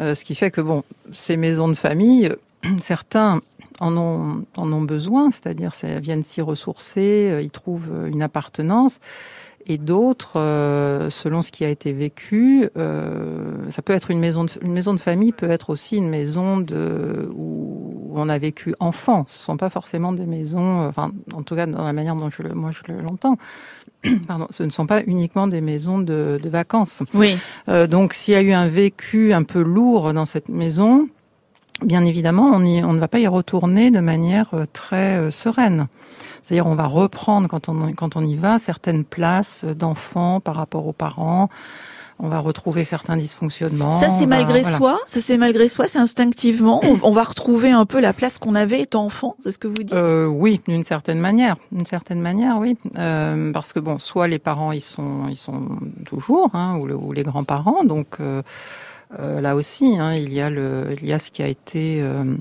Euh, 0.00 0.14
ce 0.14 0.24
qui 0.24 0.34
fait 0.34 0.50
que, 0.50 0.60
bon, 0.60 0.84
ces 1.12 1.36
maisons 1.36 1.68
de 1.68 1.74
famille, 1.74 2.32
certains 2.80 3.40
en 3.80 3.96
ont, 3.96 4.44
en 4.56 4.72
ont 4.72 4.82
besoin, 4.82 5.30
c'est-à-dire 5.30 5.72
viennent 6.00 6.24
s'y 6.24 6.40
ressourcer, 6.40 7.30
euh, 7.30 7.42
ils 7.42 7.50
trouvent 7.50 7.90
une 8.06 8.22
appartenance 8.22 9.00
et 9.66 9.78
d'autres, 9.78 10.38
euh, 10.38 11.08
selon 11.10 11.42
ce 11.42 11.50
qui 11.50 11.64
a 11.64 11.70
été 11.70 11.92
vécu, 11.92 12.68
euh, 12.76 13.70
ça 13.70 13.82
peut 13.82 13.94
être 13.94 14.10
une 14.10 14.18
maison, 14.18 14.44
de, 14.44 14.50
une 14.62 14.72
maison 14.72 14.92
de 14.92 14.98
famille, 14.98 15.32
peut 15.32 15.50
être 15.50 15.70
aussi 15.70 15.96
une 15.96 16.08
maison 16.08 16.58
de, 16.58 17.30
où 17.34 18.12
on 18.14 18.28
a 18.28 18.38
vécu 18.38 18.74
enfant. 18.78 19.24
Ce 19.26 19.38
ne 19.38 19.44
sont 19.44 19.56
pas 19.56 19.70
forcément 19.70 20.12
des 20.12 20.26
maisons, 20.26 20.82
euh, 20.82 20.88
enfin, 20.88 21.12
en 21.32 21.42
tout 21.42 21.56
cas 21.56 21.66
dans 21.66 21.84
la 21.84 21.92
manière 21.92 22.14
dont 22.14 22.28
je 22.30 22.42
le, 22.42 22.54
moi 22.54 22.70
je 22.72 22.92
l'entends. 22.92 23.38
Pardon, 24.28 24.46
ce 24.50 24.62
ne 24.62 24.70
sont 24.70 24.86
pas 24.86 25.02
uniquement 25.06 25.46
des 25.46 25.62
maisons 25.62 25.98
de, 25.98 26.38
de 26.42 26.48
vacances. 26.50 27.02
Oui. 27.14 27.36
Euh, 27.68 27.86
donc, 27.86 28.12
s'il 28.12 28.34
y 28.34 28.36
a 28.36 28.42
eu 28.42 28.52
un 28.52 28.68
vécu 28.68 29.32
un 29.32 29.44
peu 29.44 29.62
lourd 29.62 30.12
dans 30.12 30.26
cette 30.26 30.50
maison, 30.50 31.08
bien 31.82 32.04
évidemment, 32.04 32.50
on, 32.52 32.62
y, 32.64 32.84
on 32.84 32.92
ne 32.92 33.00
va 33.00 33.08
pas 33.08 33.20
y 33.20 33.26
retourner 33.26 33.90
de 33.90 34.00
manière 34.00 34.50
très 34.74 35.30
sereine. 35.30 35.88
C'est-à-dire 36.44 36.66
on 36.66 36.74
va 36.74 36.86
reprendre 36.86 37.48
quand 37.48 37.70
on, 37.70 37.92
quand 37.94 38.16
on 38.16 38.22
y 38.22 38.36
va 38.36 38.58
certaines 38.58 39.04
places 39.04 39.64
d'enfants 39.64 40.40
par 40.40 40.56
rapport 40.56 40.86
aux 40.86 40.92
parents. 40.92 41.48
On 42.20 42.28
va 42.28 42.38
retrouver 42.38 42.84
certains 42.84 43.16
dysfonctionnements. 43.16 43.90
Ça 43.90 44.10
c'est 44.10 44.26
malgré 44.26 44.62
soi? 44.62 45.00
Ça 45.06 45.20
c'est 45.20 45.38
malgré 45.38 45.68
soi. 45.68 45.88
C'est 45.88 45.98
instinctivement? 45.98 46.80
On, 47.02 47.10
va 47.10 47.24
retrouver 47.24 47.70
un 47.70 47.86
peu 47.86 47.98
la 47.98 48.12
place 48.12 48.38
qu'on 48.38 48.54
avait 48.54 48.82
étant 48.82 49.06
enfant. 49.06 49.36
C'est 49.42 49.52
ce 49.52 49.58
que 49.58 49.66
vous 49.66 49.82
dites? 49.82 49.94
Euh, 49.94 50.26
Oui, 50.26 50.60
d'une 50.68 50.84
certaine 50.84 51.18
manière. 51.18 51.56
D'une 51.72 51.86
certaine 51.86 52.20
manière, 52.20 52.58
oui. 52.58 52.76
Euh, 52.96 53.50
parce 53.52 53.72
que 53.72 53.80
bon, 53.80 53.98
soit 53.98 54.28
les 54.28 54.38
parents 54.38 54.70
ils 54.70 54.80
sont 54.80 55.22
ils 55.28 55.36
sont 55.36 55.66
toujours, 56.04 56.50
hein, 56.54 56.76
ou, 56.76 56.88
ou, 56.88 57.12
les 57.12 57.24
grands-parents. 57.24 57.84
Donc 57.84 58.18
euh, 58.20 58.42
euh 59.18 59.40
là 59.40 59.56
aussi, 59.56 59.98
hein, 59.98 60.14
il 60.14 60.32
y 60.32 60.40
a 60.42 60.50
le 60.50 60.94
il 61.00 61.08
y 61.08 61.12
a 61.12 61.18
ce 61.18 61.30
qui 61.30 61.42
a 61.42 61.48
été 61.48 62.00
euh, 62.00 62.36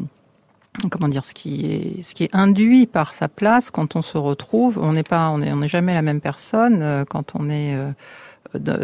comment 0.90 1.08
dire, 1.08 1.24
ce 1.24 1.34
qui 1.34 1.66
est, 1.66 2.04
ce 2.04 2.14
qui 2.16 2.24
est 2.26 2.36
induit 2.36 2.86
par 2.86 3.14
sa 3.14 3.28
place 3.28 3.72
quand 3.72 3.96
on 3.96 4.02
se 4.02 4.18
retrouve. 4.18 4.78
On 4.82 4.94
n'est 4.94 5.04
pas, 5.04 5.30
on 5.30 5.40
n'est 5.40 5.52
on 5.54 5.62
est 5.62 5.68
jamais 5.68 5.94
la 5.94 6.02
même 6.02 6.22
personne 6.22 6.80
euh, 6.82 7.06
quand 7.08 7.34
on 7.36 7.50
est 7.50 7.76
euh, 7.76 7.92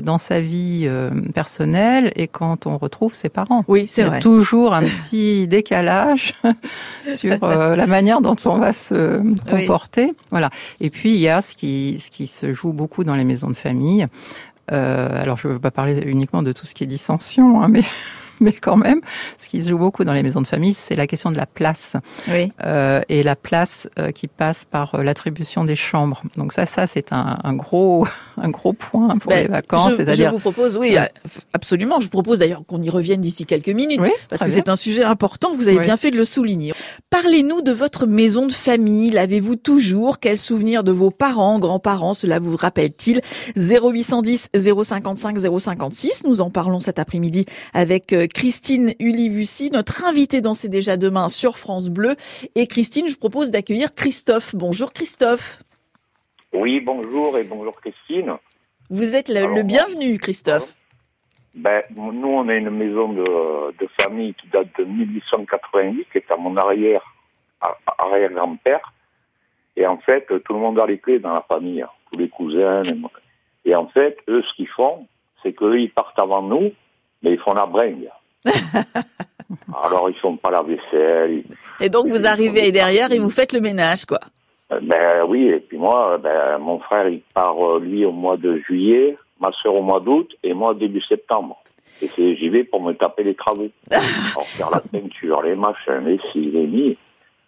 dans 0.02 0.18
sa 0.18 0.42
vie 0.42 0.84
euh, 0.86 1.10
personnelle 1.34 2.12
et 2.16 2.28
quand 2.28 2.66
on 2.66 2.78
retrouve 2.78 3.14
ses 3.14 3.30
parents. 3.30 3.64
Oui, 3.68 3.86
c'est 3.88 4.04
vrai. 4.04 4.20
toujours 4.20 4.74
un 4.74 4.82
petit 4.82 5.48
décalage 5.48 6.34
sur 7.16 7.38
la 7.46 7.88
manière 7.88 8.22
dont 8.22 8.36
on 8.46 8.58
va 8.58 8.74
se 8.74 9.22
comporter. 9.50 10.14
Voilà. 10.32 10.50
Et 10.80 10.90
puis 10.90 11.12
il 11.12 11.20
y 11.20 11.30
a 11.30 11.42
ce 11.42 11.56
qui, 11.56 12.00
ce 12.00 12.10
qui 12.10 12.28
se 12.28 12.54
joue 12.54 12.74
beaucoup 12.74 13.04
dans 13.04 13.16
les 13.16 13.26
maisons 13.26 13.50
de 13.50 13.56
famille. 13.56 14.08
alors 14.70 15.38
je 15.38 15.48
ne 15.48 15.54
veux 15.54 15.60
pas 15.60 15.72
parler 15.72 16.02
uniquement 16.06 16.42
de 16.42 16.52
tout 16.52 16.66
ce 16.66 16.74
qui 16.74 16.84
est 16.84 16.88
dissension, 16.88 17.62
hein, 17.62 17.68
mais 17.68 17.84
mais 18.42 18.54
quand 18.54 18.78
même, 18.78 19.02
ce 19.38 19.50
qui 19.50 19.62
se 19.62 19.70
joue 19.70 19.78
beaucoup 19.78 20.04
dans 20.04 20.14
les 20.14 20.24
maisons 20.24 20.42
de 20.42 20.48
famille, 20.48 20.74
c'est 20.74 20.96
la 20.96 21.08
question 21.08 21.32
de 21.32 21.38
la 21.38 21.46
place. 21.46 21.94
Oui. 22.28 22.52
Euh, 22.64 23.02
et 23.10 23.24
la 23.24 23.36
place 23.36 23.88
euh, 23.98 24.12
qui 24.12 24.28
passe 24.28 24.66
par 24.66 24.96
euh, 24.96 25.04
l'attribution 25.04 25.64
des 25.64 25.76
chambres. 25.76 26.22
Donc 26.38 26.54
ça, 26.54 26.66
ça 26.66 26.88
c'est 26.88 27.12
un, 27.12 27.38
un, 27.44 27.56
gros, 27.56 28.08
un 28.42 28.50
gros 28.50 28.74
point 28.74 29.18
pour 29.18 29.32
ben, 29.32 29.44
les 29.44 29.48
vacances. 29.48 29.94
Je, 29.98 30.14
je 30.14 30.30
vous 30.30 30.40
propose, 30.40 30.78
oui, 30.78 30.96
absolument. 31.54 32.00
Je 32.00 32.06
vous 32.06 32.12
propose 32.12 32.40
d'ailleurs 32.40 32.64
qu'on 32.66 32.82
y 32.82 32.90
revienne 32.90 33.22
d'ici 33.22 33.46
quelques 33.46 33.70
minutes, 33.70 34.02
parce 34.30 34.44
que 34.44 34.50
c'est 34.50 34.70
un 34.70 34.76
sujet 34.76 35.04
important. 35.04 35.56
Vous 35.56 35.68
avez 35.68 35.80
bien 35.80 35.98
fait 35.98 36.12
de 36.12 36.18
le 36.18 36.26
souligner. 36.26 36.74
Parlez-nous 37.10 37.62
de 37.62 37.72
votre 37.72 38.06
maison 38.06 38.48
de 38.48 38.54
famille. 38.54 39.12
L'avez-vous 39.12 39.56
toujours? 39.56 40.20
Quels 40.20 40.38
souvenirs 40.38 40.84
de 40.84 40.92
vos 40.92 41.12
parents, 41.12 41.60
grands-parents? 41.60 42.14
Cela 42.14 42.40
vous 42.40 42.56
rappelle-t-il? 42.56 43.22
0810 43.58 44.50
055 44.54 45.38
056. 45.60 46.24
Nous 46.26 46.42
en 46.42 46.50
parlons 46.50 46.80
cet 46.80 47.00
après-midi 47.00 47.46
avec 47.74 48.14
Christine 48.34 48.94
Ulivussi, 49.00 49.72
notre 49.72 50.06
invitée 50.06 50.42
dans 50.42 50.54
C'est 50.54 50.70
déjà 50.70 50.98
demain 50.98 51.30
sur 51.30 51.58
France 51.58 51.90
Bleu. 51.90 52.16
Et 52.56 52.68
Christine, 52.68 53.08
je 53.08 53.18
propose 53.18 53.52
d'accueillir 53.52 53.94
Christophe. 53.94 54.56
Bonjour 54.56 54.94
Christophe. 54.94 55.60
Oui, 56.54 56.80
bonjour 56.80 57.38
et 57.38 57.44
bonjour 57.44 57.76
Christine. 57.80 58.38
Vous 58.90 59.16
êtes 59.16 59.30
le, 59.30 59.64
bienvenu 59.64 60.18
Christophe. 60.18 60.76
Ben, 61.54 61.82
nous, 61.96 62.28
on 62.28 62.48
a 62.48 62.56
une 62.56 62.72
maison 62.72 63.14
de, 63.14 63.78
de, 63.78 63.88
famille 64.00 64.34
qui 64.34 64.48
date 64.48 64.68
de 64.78 64.84
1888, 64.84 66.08
qui 66.12 66.18
est 66.18 66.32
à 66.32 66.38
mon 66.38 66.58
arrière, 66.58 67.04
arrière-grand-père. 68.00 68.94
Et 69.76 69.86
en 69.86 69.98
fait, 69.98 70.26
tout 70.44 70.54
le 70.54 70.60
monde 70.60 70.80
a 70.80 70.86
les 70.86 70.98
clés 70.98 71.20
dans 71.20 71.34
la 71.34 71.42
famille, 71.42 71.82
hein, 71.82 71.90
tous 72.12 72.18
les 72.18 72.30
cousins. 72.30 72.84
Et, 72.84 73.70
et 73.70 73.76
en 73.76 73.88
fait, 73.88 74.18
eux, 74.28 74.42
ce 74.42 74.56
qu'ils 74.56 74.68
font, 74.68 75.08
c'est 75.44 75.54
qu'eux, 75.54 75.80
ils 75.80 75.92
partent 75.92 76.20
avant 76.20 76.42
nous, 76.42 76.72
mais 77.22 77.34
ils 77.34 77.40
font 77.40 77.54
la 77.54 77.66
bringue. 77.66 78.10
Alors, 79.84 80.10
ils 80.10 80.16
font 80.18 80.38
pas 80.38 80.52
la 80.52 80.62
vaisselle. 80.64 81.44
Et 81.80 81.90
donc 81.90 82.08
vous 82.08 82.26
arrivez 82.26 82.72
derrière 82.72 83.12
et 83.12 83.20
vous 83.20 83.30
faites 83.30 83.54
le 83.54 83.62
ménage, 83.62 84.06
quoi. 84.06 84.20
Euh, 84.72 84.80
Ben 84.82 85.24
oui, 85.28 85.48
et 85.48 85.60
puis 85.60 85.78
moi, 85.78 86.18
ben, 86.18 86.58
mon 86.60 86.80
frère, 86.80 87.08
il 87.08 87.22
part, 87.34 87.58
euh, 87.58 87.80
lui, 87.80 88.06
au 88.06 88.12
mois 88.12 88.38
de 88.38 88.58
juillet, 88.58 89.18
ma 89.40 89.52
soeur 89.52 89.76
au 89.76 89.82
mois 89.82 90.00
d'août, 90.00 90.30
et 90.44 90.54
moi, 90.54 90.74
début 90.74 91.02
septembre. 91.02 91.62
Et 92.02 92.36
j'y 92.36 92.50
vais 92.50 92.64
pour 92.64 92.82
me 92.82 92.94
taper 92.94 93.24
les 93.24 93.36
travaux. 93.36 93.68
Alors, 93.92 94.48
faire 94.48 94.70
la 94.72 94.80
peinture, 94.80 95.42
les 95.42 95.56
machins, 95.56 96.06
les 96.06 96.18
ci, 96.32 96.42
les 96.52 96.68
mi. 96.68 96.98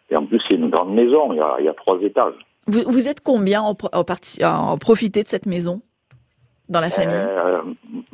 Et 0.10 0.16
en 0.16 0.26
plus, 0.26 0.42
c'est 0.48 0.56
une 0.56 0.70
grande 0.70 0.94
maison, 0.94 1.32
il 1.32 1.38
y 1.38 1.42
a, 1.42 1.56
il 1.60 1.66
y 1.66 1.70
a 1.70 1.74
trois 1.74 1.98
étages. 2.02 2.34
Vous, 2.68 2.84
vous 2.86 3.08
êtes 3.08 3.22
combien 3.22 3.62
en, 3.62 3.76
en, 3.94 4.78
profiter 4.78 5.24
de 5.24 5.28
cette 5.28 5.46
maison 5.46 5.82
dans 6.70 6.82
la 6.82 6.90
famille? 6.90 7.16
Euh, 7.16 7.62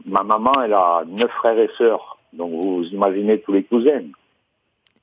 ma 0.06 0.24
maman, 0.24 0.54
elle 0.64 0.74
a 0.74 1.04
neuf 1.08 1.32
frères 1.32 1.60
et 1.60 1.70
sœurs. 1.78 2.17
Donc, 2.38 2.52
vous 2.52 2.84
imaginez 2.92 3.42
tous 3.42 3.54
les 3.54 3.64
cousins. 3.64 4.04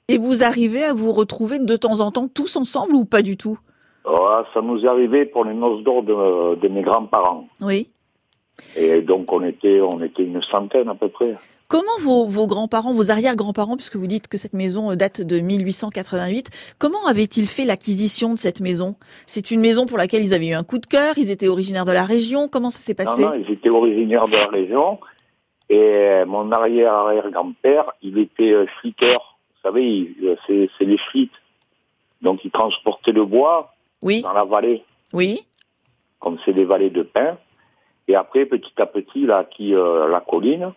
Et 0.09 0.19
vous 0.19 0.43
arrivez 0.45 0.85
à 0.85 0.95
vous 0.95 1.13
retrouver 1.13 1.59
de 1.59 1.77
temps 1.77 2.01
en 2.01 2.11
temps 2.11 2.29
tous 2.29 2.57
ensemble 2.57 2.95
ou 2.95 3.05
pas 3.05 3.23
du 3.23 3.37
tout? 3.37 3.59
Ouais, 4.05 4.43
ça 4.53 4.61
nous 4.61 4.85
est 4.85 4.89
arrivé 4.89 5.25
pour 5.25 5.45
les 5.45 5.55
noces 5.55 5.83
d'or 5.83 6.03
de, 6.03 6.57
de 6.57 6.69
mes 6.69 6.83
grands-parents. 6.83 7.49
Oui. 7.61 7.89
Et 8.77 9.01
donc, 9.01 9.33
on 9.33 9.43
était, 9.43 9.81
on 9.81 9.99
était 9.99 10.23
une 10.23 10.43
centaine 10.43 10.89
à 10.89 10.95
peu 10.95 11.09
près. 11.09 11.35
Comment 11.67 11.99
vos, 12.01 12.27
vos 12.27 12.47
grands-parents, 12.47 12.93
vos 12.93 13.11
arrière-grands-parents, 13.11 13.77
puisque 13.77 13.97
vous 13.97 14.07
dites 14.07 14.29
que 14.29 14.37
cette 14.37 14.53
maison 14.53 14.93
euh, 14.93 14.97
date 14.97 15.23
de 15.23 15.41
1888, 15.41 16.77
comment 16.79 17.07
avaient-ils 17.09 17.49
fait 17.49 17.65
l'acquisition 17.65 18.35
de 18.35 18.39
cette 18.39 18.61
maison? 18.61 18.97
C'est 19.27 19.51
une 19.51 19.61
maison 19.61 19.87
pour 19.87 19.97
laquelle 19.97 20.23
ils 20.23 20.35
avaient 20.35 20.49
eu 20.49 20.55
un 20.55 20.63
coup 20.63 20.79
de 20.79 20.87
cœur, 20.87 21.15
ils 21.17 21.31
étaient 21.31 21.49
originaires 21.49 21.87
de 21.87 21.93
la 21.93 22.05
région, 22.05 22.49
comment 22.49 22.71
ça 22.71 22.81
s'est 22.81 22.95
passé? 22.95 23.23
Non, 23.23 23.31
non, 23.31 23.45
ils 23.49 23.53
étaient 23.53 23.71
originaires 23.71 24.29
de 24.29 24.37
la 24.37 24.47
région. 24.49 24.99
Et 25.71 26.25
mon 26.27 26.51
arrière-arrière-grand-père, 26.53 27.93
il 28.03 28.19
était 28.19 28.53
euh, 28.53 28.67
schlitteur. 28.81 29.37
Vous 29.55 29.71
savez, 29.71 30.15
euh, 30.23 30.37
c'est 30.47 30.69
c'est 30.77 30.85
les 30.85 30.99
schlittes. 30.99 31.33
Donc, 32.21 32.45
il 32.45 32.51
transportait 32.51 33.13
le 33.13 33.25
bois 33.25 33.73
Oui, 34.03 34.23
dans 34.23 34.33
la 34.33 34.45
vallée, 34.45 34.83
oui. 35.13 35.41
comme 36.21 36.39
c'est 36.45 36.53
des 36.53 36.65
vallées 36.65 36.91
de 36.91 37.03
pin. 37.03 37.37
Et 38.09 38.15
après, 38.15 38.45
petit 38.47 38.73
à 38.79 38.87
petit, 38.87 39.25
là, 39.27 39.45
qui 39.45 39.75
euh, 39.75 40.09
la 40.09 40.21
colline, 40.21 40.73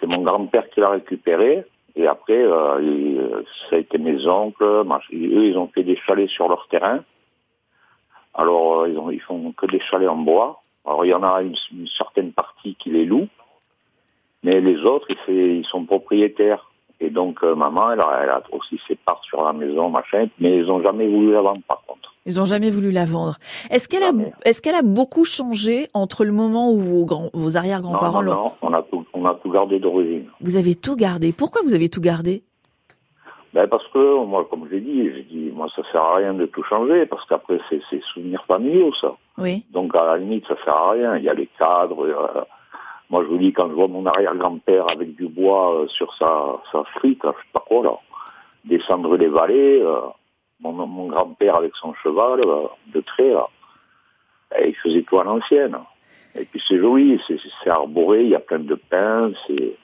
c'est 0.00 0.06
mon 0.06 0.22
grand-père 0.22 0.68
qui 0.70 0.80
l'a 0.80 0.90
récupéré. 0.90 1.64
Et 1.96 2.06
après, 2.06 2.40
euh, 2.42 2.80
il- 2.82 3.18
euh, 3.18 3.42
ça 3.68 3.76
a 3.76 3.78
été 3.80 3.98
mes 3.98 4.26
oncles. 4.26 4.64
Eux, 4.64 4.84
ils 5.12 5.58
ont 5.58 5.68
fait 5.68 5.82
des 5.84 5.96
chalets 5.96 6.30
sur 6.30 6.48
leur 6.48 6.66
terrain. 6.68 7.00
Alors, 8.34 8.80
euh, 8.82 8.88
ils, 8.88 8.98
ont, 8.98 9.10
ils 9.10 9.20
font 9.20 9.52
que 9.52 9.66
des 9.66 9.80
chalets 9.80 10.08
en 10.08 10.16
bois. 10.16 10.60
Alors, 10.86 11.04
il 11.04 11.08
y 11.08 11.14
en 11.14 11.22
a 11.22 11.42
une, 11.42 11.54
une 11.72 11.86
certaine 11.88 12.32
partie 12.32 12.74
qui 12.76 12.90
les 12.90 13.04
loue. 13.04 13.28
Mais 14.42 14.60
les 14.60 14.78
autres, 14.80 15.06
ils, 15.28 15.64
sont 15.64 15.84
propriétaires. 15.84 16.68
Et 17.00 17.10
donc, 17.10 17.38
euh, 17.42 17.54
maman, 17.54 17.92
elle 17.92 18.00
a, 18.00 18.20
elle 18.22 18.30
a 18.30 18.42
aussi 18.52 18.80
ses 18.86 18.94
parts 18.96 19.22
sur 19.24 19.44
la 19.44 19.52
maison, 19.52 19.90
machin. 19.90 20.26
Mais 20.38 20.58
ils 20.58 20.66
n'ont 20.66 20.82
jamais 20.82 21.08
voulu 21.08 21.32
la 21.32 21.42
vendre, 21.42 21.62
par 21.66 21.82
contre. 21.86 22.12
Ils 22.26 22.40
ont 22.40 22.44
jamais 22.44 22.70
voulu 22.70 22.92
la 22.92 23.04
vendre. 23.04 23.36
Est-ce 23.70 23.88
qu'elle 23.88 24.04
a, 24.04 24.12
est-ce 24.44 24.62
qu'elle 24.62 24.76
a 24.76 24.82
beaucoup 24.82 25.24
changé 25.24 25.88
entre 25.92 26.24
le 26.24 26.30
moment 26.30 26.70
où 26.72 26.78
vos, 26.78 27.04
grands, 27.04 27.30
vos 27.32 27.50
Non, 27.50 27.56
arrière-grands-parents 27.56 28.22
non, 28.22 28.34
l'ont... 28.34 28.44
non, 28.44 28.52
on 28.62 28.72
a 28.72 28.82
tout, 28.82 29.04
on 29.12 29.24
a 29.24 29.34
tout 29.34 29.50
gardé 29.50 29.80
d'origine. 29.80 30.26
Vous 30.40 30.54
avez 30.54 30.76
tout 30.76 30.94
gardé. 30.94 31.32
Pourquoi 31.32 31.62
vous 31.64 31.74
avez 31.74 31.88
tout 31.88 32.00
gardé? 32.00 32.42
Ben 33.52 33.66
parce 33.66 33.86
que 33.88 34.24
moi, 34.24 34.46
comme 34.48 34.66
j'ai 34.70 34.80
dit, 34.80 35.10
j'ai 35.12 35.24
dit, 35.24 35.50
moi 35.52 35.66
ça 35.76 35.82
sert 35.92 36.00
à 36.00 36.16
rien 36.16 36.32
de 36.32 36.46
tout 36.46 36.62
changer 36.62 37.04
parce 37.04 37.26
qu'après 37.26 37.58
c'est 37.68 37.82
c'est 37.90 38.00
souvenirs 38.02 38.42
familiaux 38.46 38.94
ça. 38.98 39.10
Oui. 39.36 39.66
Donc 39.70 39.94
à 39.94 40.06
la 40.06 40.16
limite 40.16 40.46
ça 40.46 40.56
sert 40.64 40.74
à 40.74 40.92
rien. 40.92 41.16
Il 41.16 41.24
y 41.24 41.28
a 41.28 41.34
les 41.34 41.50
cadres. 41.58 42.46
Moi 43.12 43.22
je 43.22 43.28
vous 43.28 43.38
dis 43.38 43.52
quand 43.52 43.68
je 43.68 43.74
vois 43.74 43.88
mon 43.88 44.06
arrière-grand-père 44.06 44.86
avec 44.90 45.14
du 45.14 45.28
bois 45.28 45.82
euh, 45.82 45.88
sur 45.88 46.12
sa 46.14 46.60
sa 46.72 46.82
frite, 46.96 47.22
là, 47.22 47.34
je 47.36 47.42
sais 47.42 47.52
pas 47.52 47.64
quoi 47.68 47.84
là, 47.84 47.94
descendre 48.64 49.16
les 49.16 49.28
vallées. 49.28 49.80
euh, 49.82 50.00
mon, 50.60 51.08
grand-père 51.08 51.56
avec 51.56 51.74
son 51.76 51.92
cheval 52.02 52.40
euh, 52.46 52.68
de 52.86 53.00
trait 53.00 53.32
là, 53.32 53.46
ben, 54.50 54.64
il 54.66 54.76
faisait 54.76 55.02
tout 55.02 55.18
à 55.18 55.24
l'ancienne. 55.24 55.76
Et 56.34 56.46
puis 56.46 56.62
c'est 56.66 56.78
joli, 56.78 57.20
c'est 57.28 57.70
arboré, 57.70 58.22
il 58.22 58.30
y 58.30 58.34
a 58.34 58.40
plein 58.40 58.60
de 58.60 58.74
pins, 58.74 59.32
c'est 59.46 59.76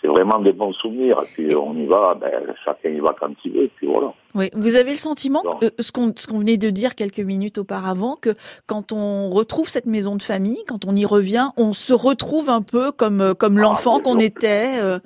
c'est 0.00 0.08
vraiment 0.08 0.38
des 0.38 0.52
bons 0.52 0.72
souvenirs. 0.74 1.18
Et 1.22 1.26
puis 1.32 1.54
on 1.56 1.74
y 1.76 1.86
va, 1.86 2.14
ben, 2.14 2.30
chacun 2.64 2.90
y 2.90 2.98
va 3.00 3.14
quand 3.18 3.32
il 3.44 3.52
veut, 3.52 3.64
et 3.64 3.68
puis 3.68 3.86
voilà. 3.86 4.12
Oui, 4.34 4.50
vous 4.54 4.76
avez 4.76 4.90
le 4.90 4.96
sentiment, 4.96 5.42
que, 5.60 5.66
euh, 5.66 5.70
ce 5.78 5.90
qu'on 5.92 6.38
venait 6.38 6.56
de 6.56 6.70
dire 6.70 6.94
quelques 6.94 7.20
minutes 7.20 7.58
auparavant, 7.58 8.16
que 8.16 8.30
quand 8.66 8.92
on 8.92 9.30
retrouve 9.30 9.68
cette 9.68 9.86
maison 9.86 10.16
de 10.16 10.22
famille, 10.22 10.62
quand 10.68 10.84
on 10.84 10.94
y 10.94 11.04
revient, 11.06 11.48
on 11.56 11.72
se 11.72 11.92
retrouve 11.92 12.50
un 12.50 12.62
peu 12.62 12.92
comme 12.92 13.20
euh, 13.20 13.34
comme 13.34 13.58
Ah, 13.58 13.62
l'enfant 13.62 14.00
qu'on 14.00 14.18
était. 14.18 14.80
euh. 14.80 14.98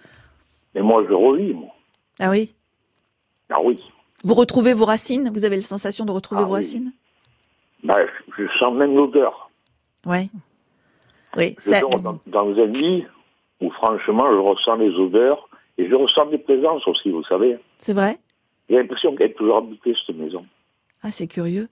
Mais 0.75 0.83
moi, 0.83 1.05
je 1.09 1.13
revis, 1.15 1.53
moi. 1.55 1.69
Ah 2.21 2.31
oui? 2.31 2.55
Ah 3.51 3.61
oui. 3.63 3.77
Vous 4.25 4.35
retrouvez 4.35 4.73
vos 4.75 4.85
racines? 4.85 5.31
Vous 5.35 5.45
avez 5.45 5.57
la 5.57 5.63
sensation 5.63 6.05
de 6.05 6.13
retrouver 6.13 6.43
Ah 6.43 6.47
vos 6.47 6.55
oui. 6.55 6.61
racines? 6.61 6.93
Ben, 7.85 7.97
je 8.37 8.45
je 8.45 8.59
sens 8.59 8.73
même 8.75 8.95
l'odeur. 8.95 9.51
Ouais. 10.07 10.29
Oui. 11.37 11.55
Ça, 11.59 11.81
dans, 11.81 12.19
dans 12.27 12.49
un 12.51 12.67
lit 12.67 13.05
où, 13.63 13.71
franchement, 13.71 14.25
je 14.31 14.37
ressens 14.39 14.77
les 14.77 14.91
odeurs 14.97 15.49
et 15.79 15.89
je 15.89 15.95
ressens 15.95 16.27
des 16.27 16.39
présences 16.39 16.87
aussi, 16.87 17.11
vous 17.11 17.25
savez. 17.25 17.57
c'est 17.79 17.95
vrai? 17.95 18.19
J'ai 18.69 18.77
l'impression 18.77 19.15
qu'elle 19.15 19.31
est 19.31 19.35
toujours 19.35 19.59
habitée, 19.59 19.95
cette 20.07 20.17
maison. 20.17 20.45
Ah, 21.03 21.11
c'est 21.11 21.27
curieux. 21.27 21.69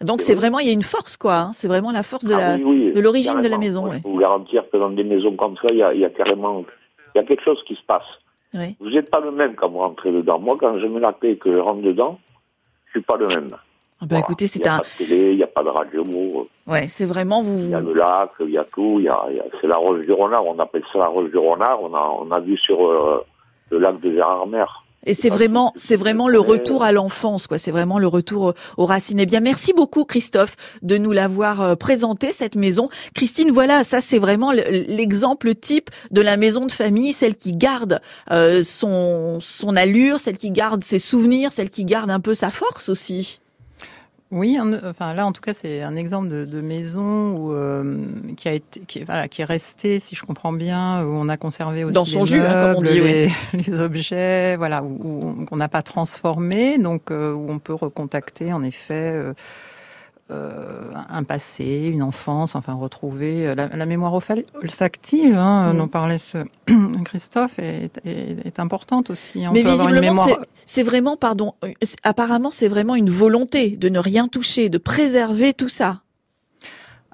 Donc 0.00 0.20
C'est 0.20 0.28
c'est 0.28 0.34
vrai. 0.34 0.40
vraiment 0.48 0.58
il 0.58 0.66
y 0.66 0.70
a 0.70 0.72
une 0.74 0.82
force 0.82 1.16
quoi. 1.16 1.36
hein. 1.38 1.52
C'est 1.52 1.68
vraiment 1.68 1.90
la 1.92 2.02
force 2.02 2.24
de 2.26 2.34
Ah 2.34 2.38
la. 2.38 2.56
oui, 2.56 2.64
oui, 2.64 2.92
de 2.92 3.00
l'origine 3.00 3.40
de 3.42 3.48
la 3.48 3.56
maison. 3.58 3.90
Je 3.92 3.98
peux 4.00 4.08
vous 4.08 4.18
garantir 4.18 4.64
que 4.70 4.76
dans 4.76 4.90
des 4.90 5.04
maisons 5.04 5.34
comme 5.36 5.56
ça, 5.56 5.68
il 5.70 5.76
y 5.78 5.82
a, 5.82 5.92
il 5.94 6.00
y 6.00 6.04
a 6.04 6.10
carrément 6.10 6.64
il 7.14 7.18
y 7.18 7.20
a 7.20 7.24
quelque 7.24 7.42
chose 7.44 7.62
qui 7.66 7.74
se 7.76 7.82
passe. 7.86 8.04
Oui. 8.54 8.76
Vous 8.80 8.90
n'êtes 8.90 9.10
pas 9.10 9.20
le 9.20 9.30
même 9.30 9.54
quand 9.54 9.68
vous 9.70 9.78
rentrez 9.78 10.12
dedans. 10.12 10.38
Moi, 10.38 10.56
quand 10.60 10.78
je 10.78 10.86
mets 10.86 11.00
la 11.00 11.12
clé 11.14 11.30
et 11.32 11.36
que 11.38 11.50
je 11.52 11.56
rentre 11.58 11.80
dedans, 11.82 12.18
je 12.86 12.90
suis 12.92 13.00
pas 13.02 13.16
le 13.16 13.26
même. 13.28 13.48
Ah 13.98 14.04
bah 14.04 14.06
Voilà. 14.10 14.24
écoutez, 14.26 14.44
Il 14.44 14.48
c'est 14.48 14.62
n'y 14.62 14.68
a 14.68 14.74
un. 14.74 14.78
pas 14.78 14.84
de 15.00 15.04
télé, 15.06 15.30
il 15.32 15.36
n'y 15.36 15.42
a 15.42 15.46
pas 15.46 15.62
de 15.62 15.68
radio. 15.68 16.48
Ouais, 16.66 16.86
c'est 16.88 17.06
vraiment 17.06 17.42
vous. 17.42 17.60
Il 17.60 17.70
y 17.70 17.74
a 17.74 17.80
le 17.80 17.94
lac, 17.94 18.30
il 18.40 18.50
y 18.50 18.58
a 18.58 18.64
tout. 18.64 18.96
Il 18.98 19.04
y 19.04 19.08
a, 19.08 19.18
il 19.32 19.40
a- 19.40 19.44
c'est 19.60 19.66
la 19.66 19.76
roche 19.76 20.04
du 20.04 20.12
renard. 20.12 20.44
On 20.44 20.58
appelle 20.58 20.82
ça 20.92 20.98
la 20.98 21.06
roche 21.06 21.30
du 21.30 21.38
renard. 21.38 21.82
On 21.82 21.94
a, 21.94 22.10
on 22.20 22.30
a 22.30 22.40
vu 22.40 22.58
sur 22.58 22.86
euh, 22.86 23.24
le 23.70 23.78
lac 23.78 23.98
de 24.00 24.12
Gérardmer. 24.12 24.64
Et 25.08 25.14
c'est 25.14 25.30
vraiment, 25.30 25.72
c'est 25.76 25.94
vraiment 25.94 26.28
le 26.28 26.40
retour 26.40 26.82
à 26.82 26.90
l'enfance, 26.90 27.46
quoi. 27.46 27.58
C'est 27.58 27.70
vraiment 27.70 28.00
le 28.00 28.08
retour 28.08 28.54
aux 28.76 28.86
racines. 28.86 29.20
Eh 29.20 29.26
bien, 29.26 29.38
merci 29.38 29.72
beaucoup, 29.72 30.04
Christophe, 30.04 30.56
de 30.82 30.98
nous 30.98 31.12
l'avoir 31.12 31.60
euh, 31.62 31.74
présenté, 31.76 32.32
cette 32.32 32.56
maison. 32.56 32.88
Christine, 33.14 33.52
voilà, 33.52 33.84
ça, 33.84 34.00
c'est 34.00 34.18
vraiment 34.18 34.50
le- 34.52 34.64
l'exemple 34.88 35.54
type 35.54 35.90
de 36.10 36.20
la 36.20 36.36
maison 36.36 36.66
de 36.66 36.72
famille, 36.72 37.12
celle 37.12 37.36
qui 37.36 37.52
garde 37.56 38.00
euh, 38.32 38.64
son, 38.64 39.38
son 39.40 39.76
allure, 39.76 40.18
celle 40.18 40.38
qui 40.38 40.50
garde 40.50 40.82
ses 40.82 40.98
souvenirs, 40.98 41.52
celle 41.52 41.70
qui 41.70 41.84
garde 41.84 42.10
un 42.10 42.20
peu 42.20 42.34
sa 42.34 42.50
force 42.50 42.88
aussi. 42.88 43.38
Oui, 44.32 44.58
enfin 44.84 45.14
là 45.14 45.24
en 45.24 45.30
tout 45.30 45.40
cas 45.40 45.52
c'est 45.54 45.82
un 45.82 45.94
exemple 45.94 46.28
de, 46.28 46.44
de 46.44 46.60
maison 46.60 47.36
où, 47.36 47.52
euh, 47.52 47.98
qui 48.36 48.48
a 48.48 48.52
été, 48.54 48.80
qui, 48.80 48.98
est- 48.98 49.04
voilà, 49.04 49.28
qui 49.28 49.42
est 49.42 49.44
resté, 49.44 50.00
si 50.00 50.16
je 50.16 50.22
comprends 50.24 50.52
bien, 50.52 51.04
où 51.04 51.10
on 51.14 51.28
a 51.28 51.36
conservé 51.36 51.84
aussi 51.84 51.94
Dans 51.94 52.04
son 52.04 52.20
les 52.20 52.24
jus, 52.26 52.40
hein, 52.40 52.72
comme 52.72 52.78
on 52.78 52.82
dit, 52.82 53.00
les, 53.00 53.30
les 53.66 53.80
objets, 53.80 54.56
voilà, 54.56 54.82
où, 54.82 54.98
où- 55.40 55.44
qu'on 55.44 55.56
n'a 55.56 55.68
pas 55.68 55.82
transformé, 55.82 56.76
donc 56.78 57.12
euh, 57.12 57.32
où 57.34 57.46
on 57.50 57.60
peut 57.60 57.74
recontacter 57.74 58.52
en 58.52 58.64
effet 58.64 59.12
euh, 59.14 59.32
euh, 60.30 60.90
un 61.08 61.22
passé, 61.22 61.88
une 61.92 62.02
enfance, 62.02 62.54
enfin 62.56 62.72
retrouver 62.74 63.46
euh, 63.46 63.54
la, 63.54 63.68
la 63.68 63.86
mémoire 63.86 64.12
olfa- 64.12 64.44
olfactive, 64.62 65.36
hein, 65.36 65.72
Mm. 65.72 65.76
dont 65.78 65.88
parlait 65.88 66.18
ce 66.18 66.38
Christophe, 67.04 67.58
est, 67.58 67.90
est, 68.04 68.44
est 68.46 68.58
importante 68.60 69.10
aussi. 69.10 69.44
On 69.48 69.52
Mais 69.52 69.62
peut 69.62 69.70
visiblement, 69.70 70.00
mémoire 70.00 70.28
c'est- 70.64 70.82
vraiment, 70.82 71.16
pardon, 71.16 71.54
euh, 71.64 71.68
apparemment, 72.02 72.50
c'est 72.50 72.68
vraiment 72.68 72.96
une 72.96 73.10
volonté 73.10 73.70
de 73.76 73.88
ne 73.88 73.98
rien 74.00 74.26
toucher, 74.28 74.68
de 74.68 74.78
préserver 74.78 75.52
tout 75.54 75.68
ça. 75.68 76.00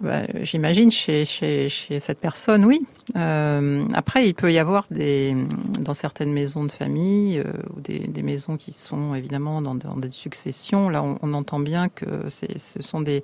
Bah, 0.01 0.23
J'imagine 0.43 0.91
chez, 0.91 1.25
chez, 1.25 1.69
chez 1.69 2.01
cette 2.01 2.19
personne, 2.19 2.65
oui. 2.65 2.81
Euh, 3.15 3.85
après, 3.95 4.27
il 4.27 4.35
peut 4.35 4.53
y 4.53 4.59
avoir 4.59 4.87
des, 4.91 5.37
dans 5.79 5.95
certaines 5.95 6.33
maisons 6.33 6.65
de 6.65 6.73
famille 6.73 7.39
euh, 7.39 7.45
ou 7.77 7.81
des, 7.81 8.01
des 8.01 8.23
maisons 8.23 8.57
qui 8.57 8.73
sont 8.73 9.15
évidemment 9.15 9.61
dans, 9.63 9.75
dans 9.75 9.97
des 9.97 10.11
successions. 10.11 10.89
Là, 10.89 11.03
on, 11.05 11.17
on 11.23 11.35
entend 11.35 11.61
bien 11.61 11.89
que 11.89 12.29
ce 12.29 12.83
sont 12.83 13.01
des, 13.01 13.23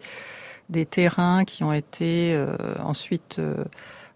des 0.69 0.87
terrains 0.87 1.45
qui 1.45 1.65
ont 1.65 1.73
été 1.73 2.33
euh, 2.35 2.55
ensuite 2.85 3.41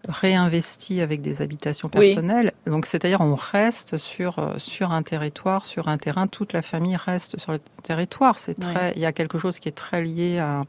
réinvestis 0.07 1.01
avec 1.01 1.21
des 1.21 1.41
habitations 1.41 1.89
Oui. 1.95 2.13
personnelles. 2.13 2.51
Donc, 2.67 2.85
c'est-à-dire, 2.85 3.21
on 3.21 3.35
reste 3.35 3.97
sur 3.97 4.53
sur 4.57 4.91
un 4.91 5.01
territoire, 5.01 5.65
sur 5.65 5.87
un 5.87 5.97
terrain. 5.97 6.27
Toute 6.27 6.53
la 6.53 6.61
famille 6.61 6.95
reste 6.95 7.39
sur 7.39 7.51
le 7.53 7.59
territoire. 7.83 8.37
C'est 8.39 8.57
Ouais. 8.63 8.73
très. 8.73 8.93
Il 8.95 9.01
y 9.01 9.05
a 9.05 9.13
quelque 9.13 9.39
chose 9.39 9.59
qui 9.59 9.69
est 9.69 9.73
très 9.73 10.01
lié 10.03 10.39
à 10.39 10.63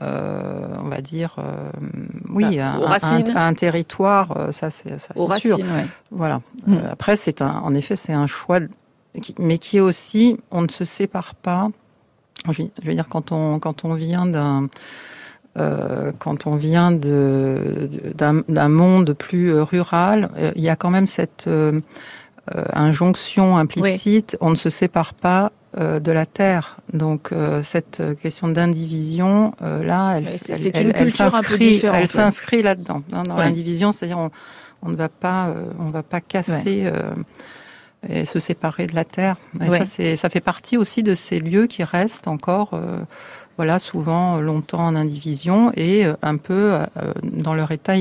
on 0.00 0.88
va 0.88 1.00
dire, 1.02 1.36
euh, 1.38 1.70
oui, 2.30 2.56
Bah, 2.56 2.64
un, 2.76 2.80
un- 3.36 3.48
un 3.48 3.54
territoire, 3.54 4.34
euh, 4.36 4.52
ça 4.52 4.70
c'est 4.70 4.98
sûr. 5.38 5.58
ouais. 5.58 5.86
Voilà. 6.10 6.40
Mm. 6.66 6.74
Euh, 6.74 6.92
après, 6.92 7.16
c'est 7.16 7.42
un, 7.42 7.50
en 7.62 7.74
effet, 7.74 7.96
c'est 7.96 8.12
un 8.14 8.26
choix, 8.26 8.60
mais 9.38 9.58
qui 9.58 9.76
est 9.76 9.80
aussi, 9.80 10.38
on 10.50 10.62
ne 10.62 10.68
se 10.68 10.84
sépare 10.84 11.34
pas 11.34 11.68
Je 12.50 12.62
veux 12.84 12.94
dire, 12.94 13.08
quand 13.08 13.32
on, 13.32 13.58
quand 13.58 13.84
on 13.84 13.94
vient 13.94 14.24
d'un 14.26 14.68
euh, 15.58 16.12
quand 16.20 16.46
on 16.46 16.54
vient 16.54 16.92
d'un 16.92 18.68
monde 18.68 19.14
plus 19.14 19.52
euh, 19.52 19.64
rural, 19.64 20.30
euh, 20.38 20.52
il 20.54 20.62
y 20.62 20.68
a 20.68 20.76
quand 20.76 20.90
même 20.90 21.08
cette 21.08 21.48
injonction 22.72 23.56
implicite, 23.56 24.36
on 24.40 24.50
ne 24.50 24.54
se 24.56 24.70
sépare 24.70 25.12
pas 25.14 25.52
de 25.78 26.12
la 26.12 26.26
terre. 26.26 26.78
Donc 26.92 27.30
cette 27.62 28.02
question 28.20 28.48
d'indivision, 28.48 29.54
là, 29.60 30.16
elle, 30.16 30.30
c'est 30.36 30.80
une 30.80 30.92
culture 30.92 31.34
un 31.34 31.42
peu 31.42 31.58
différente. 31.58 31.98
Elle 32.00 32.08
s'inscrit 32.08 32.62
là-dedans, 32.62 33.02
hein, 33.12 33.22
dans 33.22 33.36
l'indivision, 33.36 33.92
c'est-à-dire 33.92 34.18
on, 34.18 34.30
on, 34.82 34.88
ne 34.90 34.96
va 34.96 35.08
pas, 35.08 35.54
on 35.78 35.88
va 35.88 36.02
pas 36.02 36.20
casser. 36.20 36.90
et 38.08 38.24
se 38.24 38.38
séparer 38.38 38.86
de 38.86 38.94
la 38.94 39.04
terre. 39.04 39.36
Et 39.60 39.68
ça, 39.84 40.16
ça 40.16 40.30
fait 40.30 40.40
partie 40.40 40.78
aussi 40.78 41.02
de 41.02 41.14
ces 41.14 41.38
lieux 41.38 41.66
qui 41.66 41.84
restent 41.84 42.28
encore 42.28 42.70
voilà, 43.60 43.78
souvent 43.78 44.38
euh, 44.38 44.40
longtemps 44.40 44.86
en 44.86 44.96
indivision 44.96 45.70
et 45.76 46.06
euh, 46.06 46.14
un 46.22 46.38
peu 46.38 46.72
euh, 46.72 47.12
dans 47.22 47.52
leur 47.52 47.70
état 47.72 47.92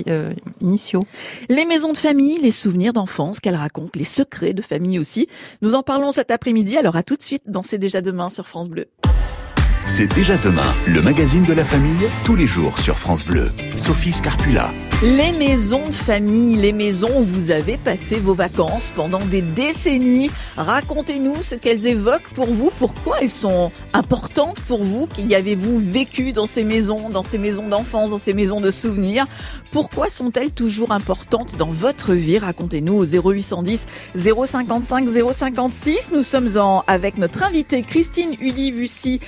initiaux. 0.62 1.04
Les 1.50 1.66
maisons 1.66 1.92
de 1.92 1.98
famille, 1.98 2.40
les 2.42 2.52
souvenirs 2.52 2.94
d'enfance 2.94 3.42
qu'elles 3.42 3.58
racontent, 3.58 3.92
les 3.94 4.06
secrets 4.06 4.54
de 4.54 4.62
famille 4.62 5.00
aussi. 5.00 5.28
Nous 5.62 5.76
en 5.76 5.84
parlons 5.84 6.14
cet 6.14 6.32
après-midi, 6.32 6.78
alors 6.78 6.96
à 6.96 7.04
tout 7.04 7.18
de 7.18 7.22
suite 7.22 7.44
dans 7.46 7.62
C'est 7.62 7.78
déjà 7.78 8.02
demain 8.02 8.30
sur 8.30 8.48
France 8.48 8.70
Bleu. 8.70 8.86
C'est 9.92 10.14
déjà 10.14 10.38
demain, 10.38 10.76
le 10.86 11.02
magazine 11.02 11.44
de 11.46 11.52
la 11.54 11.66
famille, 11.66 12.08
tous 12.24 12.36
les 12.36 12.46
jours 12.46 12.78
sur 12.78 13.00
France 13.00 13.26
Bleu. 13.26 13.50
Sophie 13.76 14.14
Scarpula. 14.14 14.72
Les 15.02 15.32
maisons 15.32 15.88
de 15.88 15.94
famille, 15.94 16.58
les 16.58 16.74
maisons 16.74 17.22
où 17.22 17.24
vous 17.24 17.52
avez 17.52 17.78
passé 17.78 18.20
vos 18.20 18.34
vacances 18.34 18.92
pendant 18.94 19.24
des 19.26 19.42
décennies. 19.42 20.30
Racontez-nous 20.58 21.42
ce 21.42 21.56
qu'elles 21.56 21.88
évoquent 21.88 22.34
pour 22.36 22.48
vous, 22.48 22.70
pourquoi 22.78 23.16
elles 23.22 23.32
sont 23.32 23.72
importantes 23.94 24.60
pour 24.68 24.84
vous, 24.84 25.08
qu'y 25.08 25.34
avez-vous 25.34 25.80
vécu 25.80 26.34
dans 26.34 26.48
ces 26.48 26.66
maisons, 26.66 27.10
dans 27.10 27.24
ces 27.24 27.38
maisons 27.38 27.70
d'enfance, 27.70 28.12
dans 28.12 28.18
ces 28.18 28.34
maisons 28.34 28.60
de 28.60 28.72
souvenirs? 28.72 29.26
Pourquoi 29.72 30.10
sont-elles 30.10 30.52
toujours 30.52 30.92
importantes 30.92 31.56
dans 31.56 31.72
votre 31.72 32.14
vie? 32.14 32.38
Racontez-nous 32.38 32.94
au 32.94 33.06
0810 33.06 33.88
055 34.16 35.08
056. 35.32 36.10
Nous 36.14 36.24
sommes 36.24 36.58
en, 36.58 36.84
avec 36.88 37.18
notre 37.18 37.44
invitée 37.44 37.84
Christine 37.84 38.36
Uli-Vussy 38.42 39.22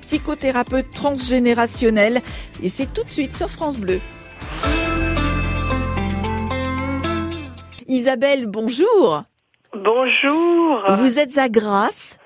psychothérapeute 0.00 0.90
transgénérationnelle. 0.90 2.20
Et 2.62 2.68
c'est 2.68 2.92
tout 2.92 3.04
de 3.04 3.10
suite 3.10 3.36
sur 3.36 3.48
France 3.48 3.78
Bleu. 3.78 4.00
Isabelle, 7.86 8.46
bonjour. 8.46 9.22
Bonjour. 9.74 10.82
Vous 10.90 11.18
êtes 11.18 11.38
à 11.38 11.48
Grasse. 11.48 12.18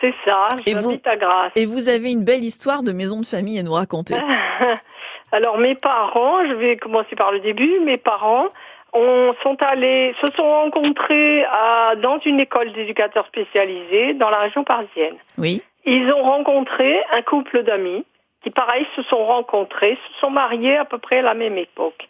C'est 0.00 0.14
ça, 0.24 0.48
j'habite 0.66 1.06
à 1.06 1.16
Grasse. 1.16 1.50
Et 1.56 1.66
vous 1.66 1.88
avez 1.88 2.10
une 2.10 2.24
belle 2.24 2.42
histoire 2.42 2.82
de 2.82 2.92
maison 2.92 3.20
de 3.20 3.26
famille 3.26 3.58
à 3.58 3.62
nous 3.62 3.72
raconter. 3.72 4.14
Alors 5.32 5.58
mes 5.58 5.74
parents, 5.74 6.44
je 6.48 6.54
vais 6.54 6.76
commencer 6.76 7.14
par 7.16 7.30
le 7.32 7.40
début, 7.40 7.80
mes 7.80 7.98
parents 7.98 8.48
on 8.92 9.34
sont 9.42 9.56
allés, 9.60 10.14
se 10.20 10.30
sont 10.36 10.48
rencontrés 10.48 11.44
à, 11.44 11.94
dans 11.96 12.18
une 12.20 12.40
école 12.40 12.72
d'éducateurs 12.72 13.26
spécialisés 13.26 14.14
dans 14.14 14.30
la 14.30 14.38
région 14.38 14.64
parisienne. 14.64 15.14
Oui. 15.38 15.62
Ils 15.92 16.08
ont 16.12 16.22
rencontré 16.22 17.02
un 17.10 17.20
couple 17.22 17.64
d'amis 17.64 18.04
qui, 18.44 18.50
pareil, 18.50 18.86
se 18.94 19.02
sont 19.02 19.24
rencontrés, 19.24 19.98
se 20.06 20.20
sont 20.20 20.30
mariés 20.30 20.76
à 20.76 20.84
peu 20.84 20.98
près 20.98 21.18
à 21.18 21.22
la 21.22 21.34
même 21.34 21.58
époque. 21.58 22.08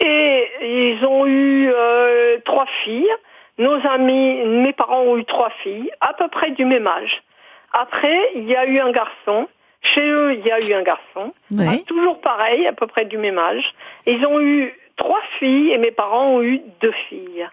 Et 0.00 0.46
ils 0.60 1.02
ont 1.06 1.24
eu 1.24 1.72
euh, 1.74 2.36
trois 2.44 2.66
filles. 2.84 3.10
Nos 3.56 3.74
amis, 3.86 4.44
mes 4.44 4.74
parents 4.74 5.00
ont 5.00 5.16
eu 5.16 5.24
trois 5.24 5.48
filles, 5.62 5.90
à 6.02 6.12
peu 6.12 6.28
près 6.28 6.50
du 6.50 6.66
même 6.66 6.86
âge. 6.86 7.22
Après, 7.72 8.32
il 8.34 8.44
y 8.44 8.54
a 8.54 8.66
eu 8.66 8.80
un 8.80 8.90
garçon. 8.90 9.48
Chez 9.80 10.06
eux, 10.06 10.34
il 10.34 10.46
y 10.46 10.52
a 10.52 10.60
eu 10.60 10.74
un 10.74 10.82
garçon. 10.82 11.32
Toujours 11.86 12.20
pareil, 12.20 12.66
à 12.66 12.74
peu 12.74 12.86
près 12.86 13.06
du 13.06 13.16
même 13.16 13.38
âge. 13.38 13.64
Ils 14.04 14.26
ont 14.26 14.38
eu 14.40 14.74
trois 14.96 15.22
filles 15.38 15.72
et 15.72 15.78
mes 15.78 15.90
parents 15.90 16.34
ont 16.34 16.42
eu 16.42 16.60
deux 16.82 16.94
filles. 17.08 17.48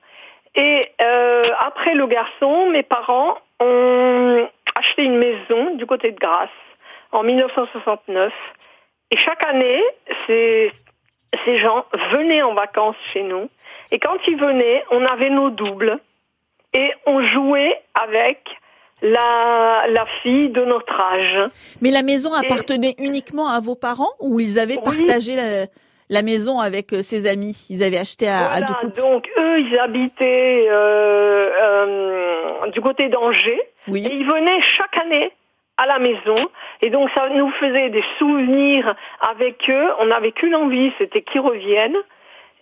Et 0.55 0.89
euh, 1.01 1.45
après 1.59 1.93
le 1.93 2.05
garçon, 2.07 2.69
mes 2.69 2.83
parents 2.83 3.37
ont 3.61 4.45
acheté 4.75 5.03
une 5.03 5.17
maison 5.17 5.75
du 5.75 5.85
côté 5.85 6.11
de 6.11 6.19
Grasse 6.19 6.49
en 7.11 7.23
1969. 7.23 8.33
Et 9.11 9.17
chaque 9.17 9.43
année, 9.45 9.81
ces, 10.27 10.71
ces 11.45 11.57
gens 11.57 11.85
venaient 12.11 12.41
en 12.41 12.53
vacances 12.53 12.95
chez 13.13 13.23
nous. 13.23 13.49
Et 13.91 13.99
quand 13.99 14.17
ils 14.27 14.37
venaient, 14.37 14.83
on 14.91 15.05
avait 15.05 15.29
nos 15.29 15.49
doubles. 15.49 15.99
Et 16.73 16.91
on 17.05 17.21
jouait 17.21 17.79
avec 17.93 18.43
la, 19.03 19.85
la 19.89 20.05
fille 20.23 20.49
de 20.49 20.65
notre 20.65 20.99
âge. 20.99 21.51
Mais 21.81 21.91
la 21.91 22.01
maison 22.01 22.33
appartenait 22.33 22.95
uniquement 22.97 23.49
à 23.49 23.59
vos 23.59 23.75
parents 23.75 24.13
ou 24.19 24.39
ils 24.39 24.57
avaient 24.59 24.77
partagé 24.77 25.35
la, 25.35 25.67
la 26.09 26.21
maison 26.21 26.59
avec 26.59 26.93
euh, 26.93 27.01
ses 27.01 27.27
amis. 27.27 27.65
Ils 27.69 27.83
avaient 27.83 27.97
acheté 27.97 28.27
à, 28.27 28.51
à 28.51 28.61
deux. 28.61 28.73
Donc 28.95 29.29
eux, 29.37 29.59
ils 29.59 29.77
habitaient 29.79 30.67
euh, 30.69 31.49
euh, 31.61 32.71
du 32.71 32.81
côté 32.81 33.09
d'Angers. 33.09 33.61
Oui. 33.87 34.05
Et 34.05 34.13
ils 34.13 34.25
venaient 34.25 34.61
chaque 34.61 34.97
année 34.97 35.31
à 35.77 35.85
la 35.85 35.99
maison. 35.99 36.49
Et 36.81 36.89
donc 36.89 37.09
ça 37.15 37.29
nous 37.29 37.51
faisait 37.51 37.89
des 37.89 38.03
souvenirs 38.17 38.95
avec 39.21 39.69
eux. 39.69 39.89
On 39.99 40.05
n'avait 40.05 40.31
qu'une 40.31 40.55
envie, 40.55 40.91
c'était 40.97 41.21
qu'ils 41.21 41.41
reviennent. 41.41 41.97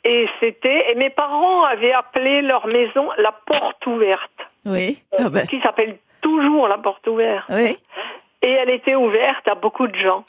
Et 0.03 0.27
c'était 0.39 0.91
et 0.91 0.95
mes 0.95 1.11
parents 1.11 1.63
avaient 1.63 1.91
appelé 1.91 2.41
leur 2.41 2.65
maison 2.65 3.09
la 3.17 3.31
porte 3.31 3.85
ouverte. 3.85 4.31
Oui. 4.65 5.03
Ah 5.17 5.29
ben. 5.29 5.45
Qui 5.45 5.59
s'appelle 5.61 5.97
toujours 6.21 6.67
la 6.67 6.77
porte 6.77 7.07
ouverte. 7.07 7.45
Oui. 7.49 7.77
Et 8.43 8.49
elle 8.49 8.71
était 8.71 8.95
ouverte 8.95 9.47
à 9.47 9.53
beaucoup 9.53 9.87
de 9.87 9.95
gens. 9.95 10.23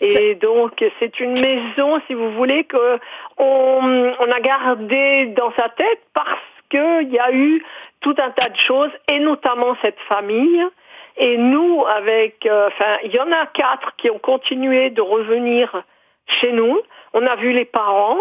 Et 0.00 0.34
donc 0.34 0.84
c'est 0.98 1.20
une 1.20 1.40
maison, 1.40 2.00
si 2.06 2.14
vous 2.14 2.32
voulez, 2.32 2.64
que 2.64 2.98
on, 3.38 4.12
on 4.18 4.30
a 4.30 4.40
gardé 4.40 5.26
dans 5.36 5.52
sa 5.52 5.68
tête 5.70 6.02
parce 6.12 6.40
qu'il 6.70 7.12
y 7.12 7.18
a 7.18 7.32
eu 7.32 7.64
tout 8.00 8.14
un 8.18 8.30
tas 8.30 8.50
de 8.50 8.58
choses, 8.58 8.90
et 9.10 9.18
notamment 9.18 9.76
cette 9.82 10.00
famille. 10.08 10.62
Et 11.16 11.36
nous, 11.38 11.84
avec, 11.86 12.44
euh, 12.44 12.68
enfin, 12.68 12.98
il 13.04 13.14
y 13.14 13.20
en 13.20 13.30
a 13.32 13.46
quatre 13.46 13.94
qui 13.96 14.10
ont 14.10 14.18
continué 14.18 14.90
de 14.90 15.00
revenir 15.00 15.82
chez 16.26 16.52
nous. 16.52 16.80
On 17.12 17.26
a 17.26 17.36
vu 17.36 17.52
les 17.52 17.64
parents. 17.64 18.18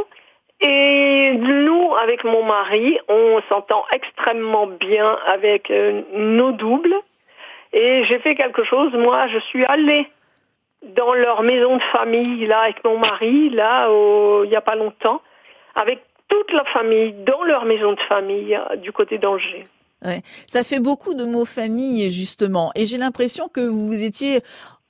Et 0.62 1.34
nous, 1.34 1.96
avec 1.96 2.24
mon 2.24 2.44
mari, 2.44 2.98
on 3.10 3.42
s'entend 3.50 3.84
extrêmement 3.94 4.68
bien 4.68 5.18
avec 5.28 5.70
euh, 5.70 6.04
nos 6.14 6.52
doubles. 6.52 6.96
Et 7.74 8.06
j'ai 8.06 8.20
fait 8.20 8.36
quelque 8.36 8.64
chose, 8.64 8.94
moi, 8.94 9.28
je 9.28 9.40
suis 9.40 9.66
allée 9.66 10.08
dans 10.96 11.14
leur 11.14 11.44
maison 11.44 11.76
de 11.76 11.84
famille, 11.92 12.46
là, 12.46 12.62
avec 12.62 12.84
mon 12.84 12.98
mari, 12.98 13.50
là, 13.50 13.88
il 14.44 14.50
n'y 14.50 14.56
a 14.56 14.62
pas 14.62 14.76
longtemps, 14.76 15.22
avec 15.76 16.04
toute 16.28 16.52
la 16.52 16.64
famille, 16.66 17.14
dans 17.26 17.44
leur 17.44 17.66
maison 17.66 17.94
de 17.94 18.00
famille, 18.02 18.56
euh, 18.56 18.76
du 18.76 18.92
côté 18.92 19.18
d'Angers. 19.18 19.66
Ouais. 20.04 20.22
Ça 20.48 20.64
fait 20.64 20.80
beaucoup 20.80 21.14
de 21.14 21.24
mots 21.24 21.46
famille, 21.46 22.10
justement. 22.10 22.72
Et 22.76 22.86
j'ai 22.86 22.98
l'impression 22.98 23.48
que 23.48 23.62
vous 23.62 24.04
étiez 24.04 24.40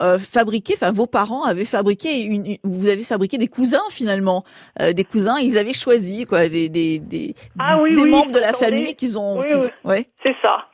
euh, 0.02 0.18
fabriqué, 0.18 0.74
enfin 0.76 0.92
vos 0.92 1.06
parents 1.06 1.44
avaient 1.44 1.66
fabriqué, 1.66 2.24
une, 2.24 2.58
vous 2.64 2.90
avez 2.90 3.04
fabriqué 3.04 3.38
des 3.38 3.48
cousins 3.48 3.84
finalement, 3.92 4.44
euh, 4.82 4.92
des 4.92 5.04
cousins, 5.04 5.38
ils 5.40 5.58
avaient 5.58 5.74
choisi 5.74 6.26
quoi, 6.26 6.50
des 6.50 6.68
des 6.68 6.98
des, 6.98 7.36
ah, 7.60 7.78
oui, 7.80 7.94
des 7.94 8.02
oui, 8.02 8.10
membres 8.10 8.32
de 8.32 8.40
la 8.40 8.54
famille 8.54 8.96
qu'ils 8.96 9.20
ont. 9.20 9.40
Oui. 9.40 9.54
Ouais. 9.84 10.08
C'est 10.26 10.36
ça. 10.42 10.66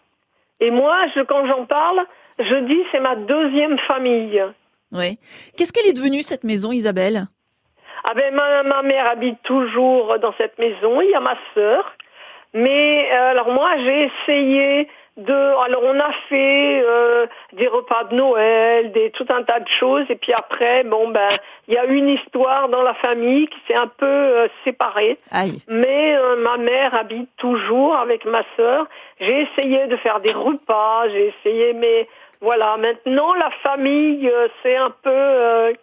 Et 0.61 0.71
moi, 0.71 0.95
je, 1.15 1.21
quand 1.21 1.45
j'en 1.47 1.65
parle, 1.65 1.99
je 2.39 2.65
dis 2.65 2.81
c'est 2.91 3.01
ma 3.01 3.15
deuxième 3.15 3.77
famille. 3.79 4.41
Oui. 4.91 5.19
Qu'est-ce 5.55 5.71
qu'elle 5.71 5.87
est 5.87 5.93
devenue 5.93 6.21
cette 6.21 6.43
maison, 6.43 6.71
Isabelle? 6.71 7.27
Ah 8.03 8.13
ben 8.15 8.33
ma, 8.33 8.63
ma, 8.63 8.81
mère 8.81 9.09
habite 9.09 9.41
toujours 9.43 10.17
dans 10.19 10.33
cette 10.37 10.57
maison. 10.57 11.01
Il 11.01 11.09
y 11.09 11.15
a 11.15 11.19
ma 11.19 11.37
sœur. 11.53 11.95
Mais 12.53 13.07
euh, 13.11 13.31
alors 13.31 13.49
moi 13.49 13.77
j'ai 13.77 14.09
essayé 14.09 14.87
de. 15.23 15.63
Alors 15.65 15.83
on 15.83 15.99
a 15.99 16.11
fait 16.29 16.83
euh, 16.85 17.27
des 17.53 17.67
repas 17.67 18.05
de 18.05 18.15
Noël, 18.15 18.91
des 18.91 19.11
tout 19.11 19.25
un 19.29 19.43
tas 19.43 19.59
de 19.59 19.67
choses. 19.79 20.05
Et 20.09 20.15
puis 20.15 20.33
après, 20.33 20.83
bon 20.83 21.09
ben 21.09 21.29
il 21.67 21.73
y 21.73 21.77
a 21.77 21.85
une 21.85 22.09
histoire 22.09 22.69
dans 22.69 22.81
la 22.81 22.93
famille 22.95 23.47
qui 23.47 23.59
s'est 23.67 23.75
un 23.75 23.87
peu 23.87 24.05
euh, 24.05 24.47
séparée. 24.63 25.17
Aïe. 25.31 25.59
Mais 25.67 26.15
euh, 26.15 26.35
ma 26.37 26.57
mère 26.57 26.95
habite 26.95 27.29
toujours 27.37 27.97
avec 27.97 28.25
ma 28.25 28.43
sœur. 28.55 28.87
J'ai 29.19 29.41
essayé 29.41 29.87
de 29.87 29.97
faire 29.97 30.19
des 30.19 30.33
repas. 30.33 31.07
J'ai 31.09 31.33
essayé 31.39 31.73
mais 31.73 32.07
voilà, 32.41 32.77
maintenant 32.77 33.33
la 33.33 33.51
famille, 33.63 34.29
euh, 34.29 34.47
c'est 34.63 34.75
un 34.75 34.91
peu 34.91 35.09
euh, 35.09 35.73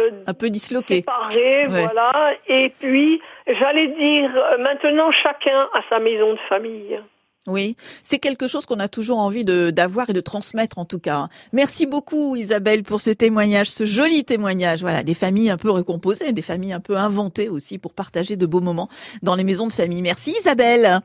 euh, 0.00 0.10
un 0.26 0.34
peu 0.34 0.50
disloqué, 0.50 0.96
séparé, 0.96 1.66
voilà. 1.68 2.32
Et 2.48 2.72
puis, 2.80 3.20
j'allais 3.46 3.88
dire, 3.88 4.30
maintenant 4.58 5.10
chacun 5.12 5.68
a 5.72 5.80
sa 5.88 6.00
maison 6.00 6.32
de 6.32 6.38
famille. 6.48 7.00
Oui, 7.46 7.74
c'est 8.02 8.18
quelque 8.18 8.46
chose 8.46 8.66
qu'on 8.66 8.80
a 8.80 8.88
toujours 8.88 9.18
envie 9.18 9.44
d'avoir 9.46 10.10
et 10.10 10.12
de 10.12 10.20
transmettre 10.20 10.78
en 10.78 10.84
tout 10.84 10.98
cas. 10.98 11.28
Merci 11.54 11.86
beaucoup 11.86 12.36
Isabelle 12.36 12.82
pour 12.82 13.00
ce 13.00 13.10
témoignage, 13.10 13.70
ce 13.70 13.86
joli 13.86 14.24
témoignage. 14.24 14.82
Voilà, 14.82 15.02
des 15.02 15.14
familles 15.14 15.48
un 15.48 15.56
peu 15.56 15.70
recomposées, 15.70 16.34
des 16.34 16.42
familles 16.42 16.74
un 16.74 16.80
peu 16.80 16.98
inventées 16.98 17.48
aussi 17.48 17.78
pour 17.78 17.94
partager 17.94 18.36
de 18.36 18.44
beaux 18.44 18.60
moments 18.60 18.90
dans 19.22 19.36
les 19.36 19.44
maisons 19.44 19.66
de 19.66 19.72
famille. 19.72 20.02
Merci 20.02 20.34
Isabelle. 20.40 21.00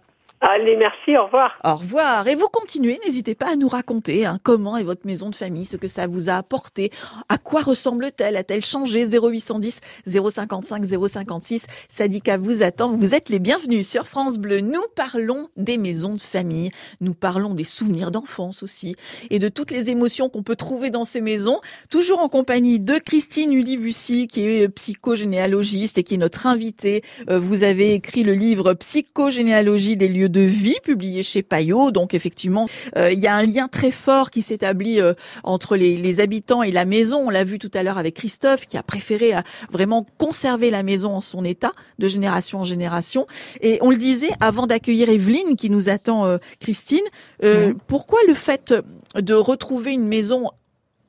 Allez, 0.47 0.75
merci, 0.75 1.17
au 1.17 1.25
revoir. 1.25 1.57
Au 1.63 1.75
revoir. 1.75 2.27
Et 2.27 2.35
vous 2.35 2.47
continuez, 2.49 2.99
n'hésitez 3.03 3.33
pas 3.33 3.53
à 3.53 3.55
nous 3.55 3.67
raconter 3.67 4.27
hein, 4.27 4.37
comment 4.43 4.77
est 4.77 4.83
votre 4.83 5.07
maison 5.07 5.31
de 5.31 5.35
famille, 5.35 5.65
ce 5.65 5.75
que 5.75 5.87
ça 5.87 6.05
vous 6.05 6.29
a 6.29 6.33
apporté, 6.33 6.91
à 7.29 7.39
quoi 7.39 7.61
ressemble-t-elle, 7.61 8.37
a-t-elle 8.37 8.63
changé 8.63 9.07
0810 9.07 9.81
055 10.05 10.83
056. 10.85 11.65
Sadika 11.89 12.37
vous 12.37 12.61
attend, 12.61 12.95
vous 12.95 13.15
êtes 13.15 13.29
les 13.29 13.39
bienvenus 13.39 13.89
sur 13.89 14.05
France 14.05 14.37
Bleu. 14.37 14.61
Nous 14.61 14.83
parlons 14.95 15.47
des 15.57 15.79
maisons 15.79 16.13
de 16.13 16.21
famille, 16.21 16.69
nous 17.01 17.15
parlons 17.15 17.55
des 17.55 17.63
souvenirs 17.63 18.11
d'enfance 18.11 18.61
aussi, 18.61 18.95
et 19.31 19.39
de 19.39 19.49
toutes 19.49 19.71
les 19.71 19.89
émotions 19.89 20.29
qu'on 20.29 20.43
peut 20.43 20.55
trouver 20.55 20.91
dans 20.91 21.05
ces 21.05 21.21
maisons, 21.21 21.59
toujours 21.89 22.19
en 22.19 22.29
compagnie 22.29 22.77
de 22.77 22.99
Christine 22.99 23.51
Ulivussy, 23.51 24.27
qui 24.27 24.47
est 24.47 24.69
psychogénéalogiste 24.69 25.97
et 25.97 26.03
qui 26.03 26.13
est 26.13 26.17
notre 26.17 26.45
invitée. 26.45 27.01
Euh, 27.31 27.39
vous 27.39 27.63
avez 27.63 27.95
écrit 27.95 28.21
le 28.21 28.33
livre 28.33 28.75
Psychogénéalogie 28.75 29.95
des 29.95 30.07
lieux 30.07 30.29
de 30.35 30.41
vie, 30.41 30.75
publié 30.83 31.23
chez 31.23 31.43
Payot. 31.43 31.91
Donc 31.91 32.13
effectivement, 32.13 32.67
euh, 32.97 33.11
il 33.11 33.19
y 33.19 33.27
a 33.27 33.35
un 33.35 33.45
lien 33.45 33.69
très 33.69 33.91
fort 33.91 34.29
qui 34.29 34.41
s'établit 34.41 34.99
euh, 34.99 35.13
entre 35.43 35.77
les, 35.77 35.95
les, 35.95 36.19
habitants 36.19 36.61
et 36.61 36.71
la 36.71 36.83
maison. 36.83 37.19
On 37.25 37.29
l'a 37.29 37.45
vu 37.45 37.57
tout 37.57 37.71
à 37.73 37.83
l'heure 37.83 37.97
avec 37.97 38.15
Christophe, 38.15 38.65
qui 38.65 38.77
a 38.77 38.83
préféré 38.83 39.31
à 39.31 39.43
vraiment 39.71 40.05
conserver 40.17 40.69
la 40.69 40.83
maison 40.83 41.13
en 41.13 41.21
son 41.21 41.45
état, 41.45 41.71
de 41.99 42.07
génération 42.07 42.59
en 42.59 42.63
génération. 42.65 43.25
Et 43.61 43.79
on 43.81 43.91
le 43.91 43.97
disait 43.97 44.31
avant 44.41 44.67
d'accueillir 44.67 45.09
Evelyne, 45.09 45.55
qui 45.55 45.69
nous 45.69 45.87
attend, 45.87 46.25
euh, 46.25 46.37
Christine. 46.59 47.05
Mmh. 47.41 47.73
Pourquoi 47.87 48.19
le 48.27 48.33
fait 48.33 48.73
de 49.15 49.33
retrouver 49.33 49.93
une 49.93 50.07
maison 50.07 50.49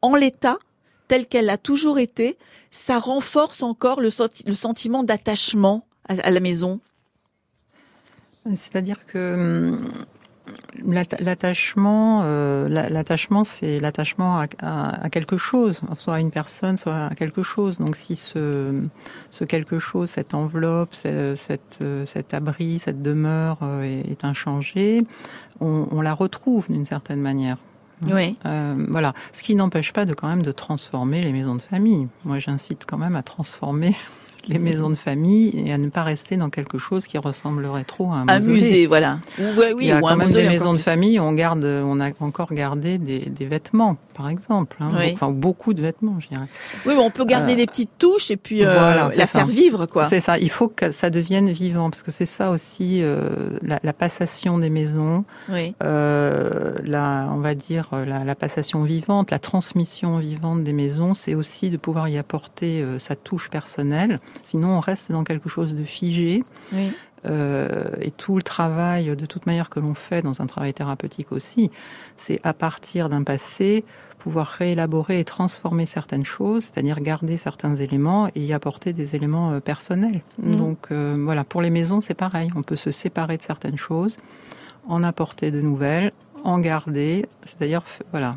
en 0.02 0.14
l'état 0.14 0.58
telle 1.08 1.26
qu'elle 1.26 1.50
a 1.50 1.58
toujours 1.58 1.98
été, 1.98 2.36
ça 2.70 2.98
renforce 2.98 3.62
encore 3.62 4.00
le, 4.00 4.10
le 4.46 4.52
sentiment 4.52 5.02
d'attachement 5.02 5.86
à, 6.08 6.14
à 6.22 6.30
la 6.30 6.40
maison? 6.40 6.80
C'est-à-dire 8.54 9.04
que 9.06 9.34
hum, 9.34 10.06
l'attachement, 10.84 12.22
euh, 12.24 12.68
l'attachement, 12.68 13.44
c'est 13.44 13.80
l'attachement 13.80 14.40
à, 14.60 15.08
quelque 15.10 15.36
chose, 15.36 15.80
soit 15.98 16.14
à 16.14 16.20
une 16.20 16.30
personne, 16.30 16.76
soit 16.76 17.06
à 17.06 17.14
quelque 17.14 17.42
chose. 17.42 17.78
Donc, 17.78 17.96
si 17.96 18.16
ce, 18.16 18.82
ce 19.30 19.44
quelque 19.44 19.78
chose, 19.78 20.10
cette 20.10 20.34
enveloppe, 20.34 20.94
cette, 20.94 21.78
cet 22.04 22.34
abri, 22.34 22.78
cette 22.78 23.02
demeure 23.02 23.58
euh, 23.62 23.82
est, 23.82 24.24
inchangé, 24.24 25.02
on, 25.60 26.00
la 26.00 26.12
retrouve 26.12 26.66
d'une 26.68 26.84
certaine 26.84 27.20
manière. 27.20 27.58
Oui. 28.02 28.36
Euh, 28.44 28.86
voilà. 28.90 29.14
Ce 29.32 29.42
qui 29.42 29.54
n'empêche 29.54 29.92
pas 29.92 30.04
de 30.04 30.12
quand 30.12 30.28
même 30.28 30.42
de 30.42 30.52
transformer 30.52 31.22
les 31.22 31.32
maisons 31.32 31.54
de 31.54 31.62
famille. 31.62 32.08
Moi, 32.24 32.38
j'incite 32.38 32.84
quand 32.86 32.98
même 32.98 33.16
à 33.16 33.22
transformer 33.22 33.96
les 34.48 34.58
maisons 34.58 34.90
de 34.90 34.94
famille 34.94 35.52
et 35.66 35.72
à 35.72 35.78
ne 35.78 35.88
pas 35.88 36.04
rester 36.04 36.36
dans 36.36 36.50
quelque 36.50 36.78
chose 36.78 37.06
qui 37.06 37.18
ressemblerait 37.18 37.84
trop 37.84 38.12
à 38.12 38.24
un, 38.28 38.40
musée. 38.40 38.86
voilà. 38.86 39.18
oui, 39.38 39.46
oui, 39.56 39.74
Il 39.80 39.86
y 39.88 39.92
a 39.92 40.00
quand 40.00 40.16
même 40.16 40.30
des 40.30 40.48
maisons 40.48 40.72
de 40.72 40.78
famille 40.78 41.18
où 41.18 41.22
on 41.22 41.32
garde, 41.32 41.64
on 41.64 42.00
a 42.00 42.10
encore 42.20 42.52
gardé 42.52 42.98
des, 42.98 43.20
des 43.20 43.46
vêtements, 43.46 43.96
par 44.14 44.28
exemple. 44.28 44.76
Hein. 44.80 44.92
Enfin, 45.12 45.30
beaucoup 45.30 45.74
de 45.74 45.82
vêtements, 45.82 46.18
je 46.20 46.28
dirais. 46.28 46.46
Oui, 46.84 46.94
mais 46.96 47.02
on 47.02 47.10
peut 47.10 47.24
garder 47.24 47.54
euh, 47.54 47.56
des 47.56 47.66
petites 47.66 47.90
touches 47.98 48.30
et 48.30 48.36
puis 48.36 48.64
euh, 48.64 49.08
la 49.16 49.26
faire 49.26 49.46
vivre, 49.46 49.86
quoi. 49.86 50.04
C'est 50.04 50.20
ça. 50.20 50.38
Il 50.38 50.50
faut 50.50 50.68
que 50.68 50.92
ça 50.92 51.10
devienne 51.10 51.50
vivant 51.50 51.90
parce 51.90 52.02
que 52.02 52.10
c'est 52.10 52.26
ça 52.26 52.50
aussi 52.50 53.00
euh, 53.02 53.50
la, 53.62 53.80
la, 53.82 53.92
passation 53.92 54.58
des 54.58 54.70
maisons. 54.70 55.24
Oui. 55.48 55.74
Euh, 55.82 56.74
la, 56.84 57.28
on 57.32 57.38
va 57.38 57.54
dire 57.54 57.90
la, 57.92 58.24
la, 58.24 58.34
passation 58.34 58.82
vivante, 58.82 59.30
la 59.30 59.38
transmission 59.38 60.18
vivante 60.18 60.64
des 60.64 60.72
maisons, 60.72 61.14
c'est 61.14 61.34
aussi 61.34 61.70
de 61.70 61.76
pouvoir 61.76 62.08
y 62.08 62.18
apporter 62.18 62.84
sa 62.98 63.16
touche 63.16 63.50
personnelle. 63.50 64.20
Sinon, 64.42 64.76
on 64.76 64.80
reste 64.80 65.10
dans 65.10 65.24
quelque 65.24 65.48
chose 65.48 65.74
de 65.74 65.84
figé. 65.84 66.42
Euh, 67.24 67.84
et 68.00 68.10
tout 68.10 68.36
le 68.36 68.42
travail, 68.42 69.16
de 69.16 69.26
toute 69.26 69.46
manière, 69.46 69.68
que 69.68 69.80
l'on 69.80 69.94
fait 69.94 70.22
dans 70.22 70.40
un 70.42 70.46
travail 70.46 70.72
thérapeutique 70.74 71.32
aussi, 71.32 71.70
c'est 72.16 72.40
à 72.44 72.52
partir 72.52 73.08
d'un 73.08 73.22
passé 73.22 73.84
pouvoir 74.26 74.48
réélaborer 74.48 75.20
et 75.20 75.24
transformer 75.24 75.86
certaines 75.86 76.24
choses, 76.24 76.64
c'est-à-dire 76.64 76.98
garder 77.00 77.36
certains 77.36 77.76
éléments 77.76 78.28
et 78.34 78.44
y 78.44 78.52
apporter 78.52 78.92
des 78.92 79.14
éléments 79.14 79.52
euh, 79.52 79.60
personnels. 79.60 80.20
Mmh. 80.42 80.56
Donc 80.56 80.88
euh, 80.90 81.14
voilà, 81.16 81.44
pour 81.44 81.62
les 81.62 81.70
maisons, 81.70 82.00
c'est 82.00 82.14
pareil. 82.14 82.50
On 82.56 82.62
peut 82.62 82.76
se 82.76 82.90
séparer 82.90 83.36
de 83.36 83.42
certaines 83.42 83.78
choses, 83.78 84.16
en 84.88 85.04
apporter 85.04 85.52
de 85.52 85.60
nouvelles, 85.60 86.10
en 86.46 86.60
garder, 86.60 87.26
c'est-à-dire 87.44 87.82
voilà, 88.12 88.36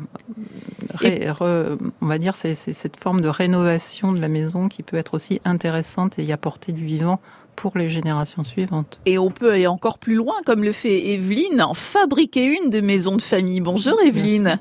on 2.00 2.06
va 2.06 2.18
dire 2.18 2.34
c'est 2.34 2.54
cette 2.54 2.98
forme 3.00 3.20
de 3.20 3.28
rénovation 3.28 4.12
de 4.12 4.20
la 4.20 4.28
maison 4.28 4.68
qui 4.68 4.82
peut 4.82 4.96
être 4.96 5.14
aussi 5.14 5.40
intéressante 5.44 6.18
et 6.18 6.24
y 6.24 6.32
apporter 6.32 6.72
du 6.72 6.84
vivant 6.84 7.20
pour 7.54 7.78
les 7.78 7.88
générations 7.88 8.42
suivantes. 8.42 9.00
Et 9.06 9.18
on 9.18 9.30
peut 9.30 9.52
aller 9.52 9.66
encore 9.66 9.98
plus 9.98 10.14
loin, 10.14 10.34
comme 10.44 10.64
le 10.64 10.72
fait 10.72 11.10
Evelyne, 11.10 11.62
en 11.62 11.74
fabriquer 11.74 12.44
une 12.44 12.70
de 12.70 12.80
maison 12.80 13.16
de 13.16 13.22
famille. 13.22 13.60
Bonjour 13.60 13.96
Evelyne. 14.04 14.58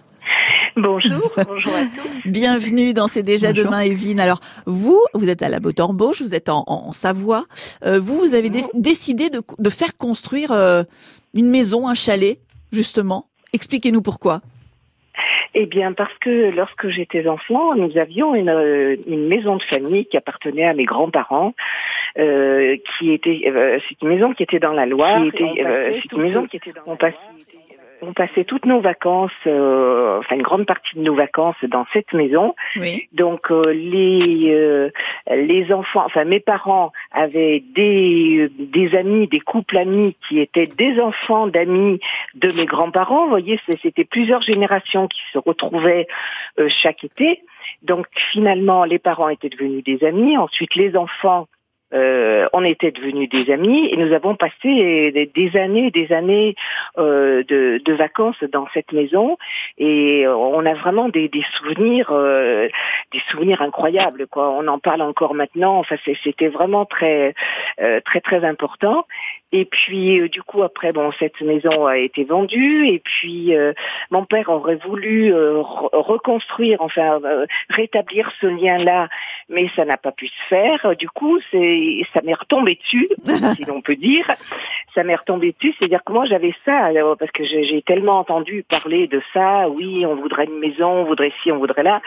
Bonjour, 0.75 1.31
bonjour 1.35 1.73
à 1.73 1.85
tous. 1.85 2.09
Bienvenue 2.29 2.93
dans 2.93 3.07
C'est 3.07 3.23
déjà 3.23 3.51
demain, 3.51 3.79
Evelyne. 3.79 4.19
Alors, 4.19 4.41
vous, 4.65 5.01
vous 5.13 5.27
êtes 5.27 5.41
à 5.41 5.49
la 5.49 5.59
botte 5.59 5.79
embauche, 5.79 6.21
vous 6.21 6.35
êtes 6.35 6.49
en, 6.49 6.91
Savoie. 6.91 7.45
Euh, 7.83 7.99
vous, 7.99 8.19
vous 8.19 8.33
avez 8.35 8.51
décidé 8.75 9.29
de, 9.29 9.69
faire 9.69 9.97
construire 9.97 10.51
euh, 10.51 10.83
une 11.33 11.49
maison, 11.49 11.87
un 11.87 11.95
chalet, 11.95 12.39
justement. 12.71 13.28
Expliquez-nous 13.53 14.01
pourquoi. 14.01 14.41
Eh 15.55 15.65
bien, 15.65 15.93
parce 15.93 16.15
que 16.19 16.51
lorsque 16.51 16.89
j'étais 16.89 17.27
enfant, 17.27 17.75
nous 17.75 17.97
avions 17.97 18.35
une, 18.35 18.49
euh, 18.49 18.95
une, 19.07 19.27
maison 19.27 19.55
de 19.55 19.63
famille 19.63 20.05
qui 20.05 20.15
appartenait 20.15 20.65
à 20.65 20.73
mes 20.73 20.85
grands-parents, 20.85 21.53
euh, 22.19 22.77
qui 22.97 23.11
était, 23.11 23.41
euh, 23.47 23.79
c'est 23.87 24.01
une 24.03 24.09
maison 24.09 24.33
qui 24.33 24.43
était 24.43 24.59
dans 24.59 24.73
la 24.73 24.85
Loire. 24.85 25.21
c'est 25.33 26.11
une 26.11 26.21
maison 26.21 26.45
qui 26.45 26.57
était 26.57 26.71
dans. 26.71 26.83
On 26.85 26.97
on 28.01 28.13
passait 28.13 28.43
toutes 28.43 28.65
nos 28.65 28.79
vacances, 28.81 29.31
euh, 29.47 30.19
enfin 30.19 30.35
une 30.35 30.41
grande 30.41 30.65
partie 30.65 30.95
de 30.95 31.01
nos 31.01 31.15
vacances 31.15 31.55
dans 31.63 31.85
cette 31.93 32.13
maison. 32.13 32.55
Oui. 32.75 33.07
Donc 33.13 33.51
euh, 33.51 33.71
les 33.73 34.51
euh, 34.51 34.89
les 35.29 35.71
enfants, 35.71 36.03
enfin 36.05 36.25
mes 36.25 36.39
parents 36.39 36.91
avaient 37.11 37.63
des 37.75 38.49
des 38.57 38.95
amis, 38.95 39.27
des 39.27 39.39
couples 39.39 39.77
amis 39.77 40.15
qui 40.27 40.39
étaient 40.39 40.67
des 40.67 40.99
enfants 40.99 41.47
d'amis 41.47 41.99
de 42.35 42.51
mes 42.51 42.65
grands-parents. 42.65 43.23
Vous 43.23 43.29
voyez, 43.29 43.59
c'était 43.81 44.05
plusieurs 44.05 44.41
générations 44.41 45.07
qui 45.07 45.21
se 45.33 45.37
retrouvaient 45.37 46.07
chaque 46.81 47.03
été. 47.03 47.41
Donc 47.83 48.07
finalement, 48.31 48.83
les 48.83 48.99
parents 48.99 49.29
étaient 49.29 49.49
devenus 49.49 49.83
des 49.83 50.03
amis. 50.05 50.37
Ensuite, 50.37 50.75
les 50.75 50.95
enfants 50.95 51.47
euh, 51.93 52.47
on 52.53 52.63
était 52.63 52.91
devenus 52.91 53.29
des 53.29 53.51
amis 53.51 53.87
et 53.91 53.97
nous 53.97 54.13
avons 54.13 54.35
passé 54.35 55.11
des, 55.11 55.57
années 55.57 55.87
et 55.87 55.91
des 55.91 56.13
années 56.13 56.55
euh, 56.99 57.43
de, 57.43 57.93
vacances 57.93 58.41
dans 58.53 58.67
cette 58.73 58.93
maison 58.93 59.37
et 59.77 60.25
on 60.27 60.65
a 60.65 60.73
vraiment 60.75 61.09
des, 61.09 61.29
souvenirs 61.57 62.11
euh, 62.11 62.69
des 63.11 63.21
souvenirs 63.29 63.61
incroyables 63.61 64.27
quoi. 64.27 64.51
On 64.51 64.67
en 64.67 64.79
parle 64.79 65.01
encore 65.01 65.33
maintenant. 65.33 65.79
Enfin 65.79 65.95
c'était 66.23 66.47
vraiment 66.47 66.85
très 66.85 67.33
très 68.05 68.21
très 68.21 68.45
important. 68.45 69.05
Et 69.51 69.65
puis 69.65 70.29
du 70.29 70.43
coup 70.43 70.61
après 70.61 70.93
bon 70.93 71.11
cette 71.19 71.41
maison 71.41 71.87
a 71.87 71.97
été 71.97 72.23
vendue 72.23 72.87
et 72.87 72.99
puis 72.99 73.53
mon 74.11 74.23
père 74.23 74.49
aurait 74.49 74.75
voulu 74.75 75.33
reconstruire 75.33 76.81
enfin 76.81 77.19
rétablir 77.69 78.31
ce 78.39 78.47
lien 78.47 78.77
là 78.77 79.09
mais 79.49 79.67
ça 79.75 79.83
n'a 79.83 79.97
pas 79.97 80.11
pu 80.11 80.27
se 80.27 80.43
faire. 80.47 80.95
Du 80.95 81.09
coup 81.09 81.39
c'est 81.51 81.78
ça 82.13 82.21
m'est 82.23 82.33
retombé 82.33 82.75
dessus, 82.75 83.07
si 83.55 83.63
l'on 83.65 83.81
peut 83.81 83.95
dire. 83.95 84.25
Ça 84.95 85.03
m'est 85.03 85.15
retombé 85.15 85.53
dessus, 85.53 85.75
c'est-à-dire 85.77 86.03
que 86.03 86.11
moi 86.11 86.25
j'avais 86.25 86.53
ça, 86.65 86.87
euh, 86.87 87.15
parce 87.15 87.31
que 87.31 87.43
j'ai 87.43 87.81
tellement 87.83 88.19
entendu 88.19 88.63
parler 88.67 89.07
de 89.07 89.21
ça, 89.33 89.69
oui, 89.69 90.05
on 90.05 90.15
voudrait 90.15 90.45
une 90.45 90.59
maison, 90.59 90.89
on 90.89 91.03
voudrait 91.03 91.31
ci, 91.43 91.51
on 91.51 91.57
voudrait 91.57 91.83
là, 91.83 92.01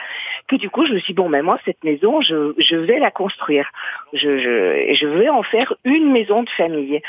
que 0.47 0.55
du 0.57 0.69
coup 0.69 0.85
je 0.85 0.93
me 0.93 0.99
suis 0.99 1.13
dit, 1.13 1.17
bon, 1.17 1.29
mais 1.29 1.41
moi 1.41 1.57
cette 1.65 1.83
maison, 1.83 2.21
je, 2.21 2.53
je 2.57 2.75
vais 2.75 2.99
la 2.99 3.11
construire. 3.11 3.69
Je, 4.11 4.31
je, 4.31 4.93
je 4.93 5.07
vais 5.07 5.29
en 5.29 5.43
faire 5.43 5.73
une 5.85 6.11
maison 6.11 6.43
de 6.43 6.49
famille. 6.49 7.01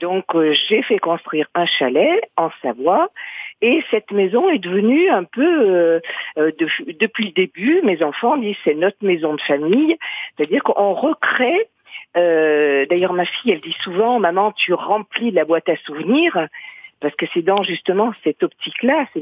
Donc 0.00 0.24
euh, 0.34 0.54
j'ai 0.68 0.82
fait 0.82 0.98
construire 0.98 1.46
un 1.54 1.66
chalet 1.66 2.20
en 2.36 2.50
Savoie. 2.62 3.10
Et 3.60 3.82
cette 3.90 4.12
maison 4.12 4.48
est 4.48 4.60
devenue 4.60 5.08
un 5.10 5.24
peu, 5.24 5.64
euh, 5.64 6.00
depuis 6.36 7.24
le 7.24 7.32
début, 7.32 7.80
mes 7.82 8.02
enfants 8.04 8.36
disent 8.36 8.56
c'est 8.64 8.74
notre 8.74 9.04
maison 9.04 9.34
de 9.34 9.40
famille, 9.40 9.96
c'est-à-dire 10.36 10.62
qu'on 10.62 10.94
recrée 10.94 11.68
euh, 12.16 12.86
d'ailleurs, 12.86 13.12
ma 13.12 13.24
fille, 13.24 13.52
elle 13.52 13.60
dit 13.60 13.76
souvent, 13.80 14.18
maman, 14.18 14.52
tu 14.52 14.72
remplis 14.72 15.30
la 15.30 15.44
boîte 15.44 15.68
à 15.68 15.76
souvenirs 15.86 16.48
parce 17.00 17.14
que 17.14 17.26
c'est 17.32 17.42
dans 17.42 17.62
justement 17.62 18.12
cette 18.24 18.42
optique-là, 18.42 19.06
c'est 19.14 19.20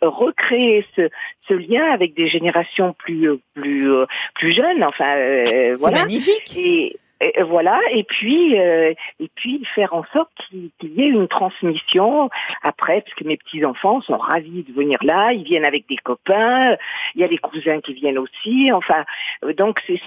recréer 0.00 0.84
ce, 0.96 1.08
ce, 1.46 1.54
lien 1.54 1.84
avec 1.92 2.14
des 2.14 2.26
générations 2.26 2.94
plus 2.94 3.28
plus 3.54 3.88
plus 4.34 4.52
jeunes. 4.52 4.82
Enfin, 4.82 5.16
euh, 5.16 5.74
voilà. 5.78 6.00
magnifique. 6.00 6.56
Et 6.56 6.96
Et 7.22 7.42
voilà, 7.44 7.78
et 7.92 8.02
puis 8.02 8.58
euh, 8.58 8.92
et 9.20 9.30
puis 9.36 9.64
faire 9.76 9.94
en 9.94 10.04
sorte 10.12 10.30
qu'il 10.48 10.70
y 10.82 11.02
ait 11.02 11.08
une 11.08 11.28
transmission 11.28 12.28
après, 12.62 13.02
parce 13.02 13.14
que 13.14 13.24
mes 13.24 13.36
petits 13.36 13.64
enfants 13.64 14.00
sont 14.00 14.16
ravis 14.16 14.64
de 14.64 14.72
venir 14.72 14.98
là, 15.02 15.32
ils 15.32 15.44
viennent 15.44 15.64
avec 15.64 15.88
des 15.88 15.96
copains, 15.96 16.76
il 17.14 17.20
y 17.20 17.24
a 17.24 17.28
les 17.28 17.38
cousins 17.38 17.80
qui 17.80 17.94
viennent 17.94 18.18
aussi, 18.18 18.72
enfin 18.72 19.04
donc 19.56 19.80
c'est 19.86 20.00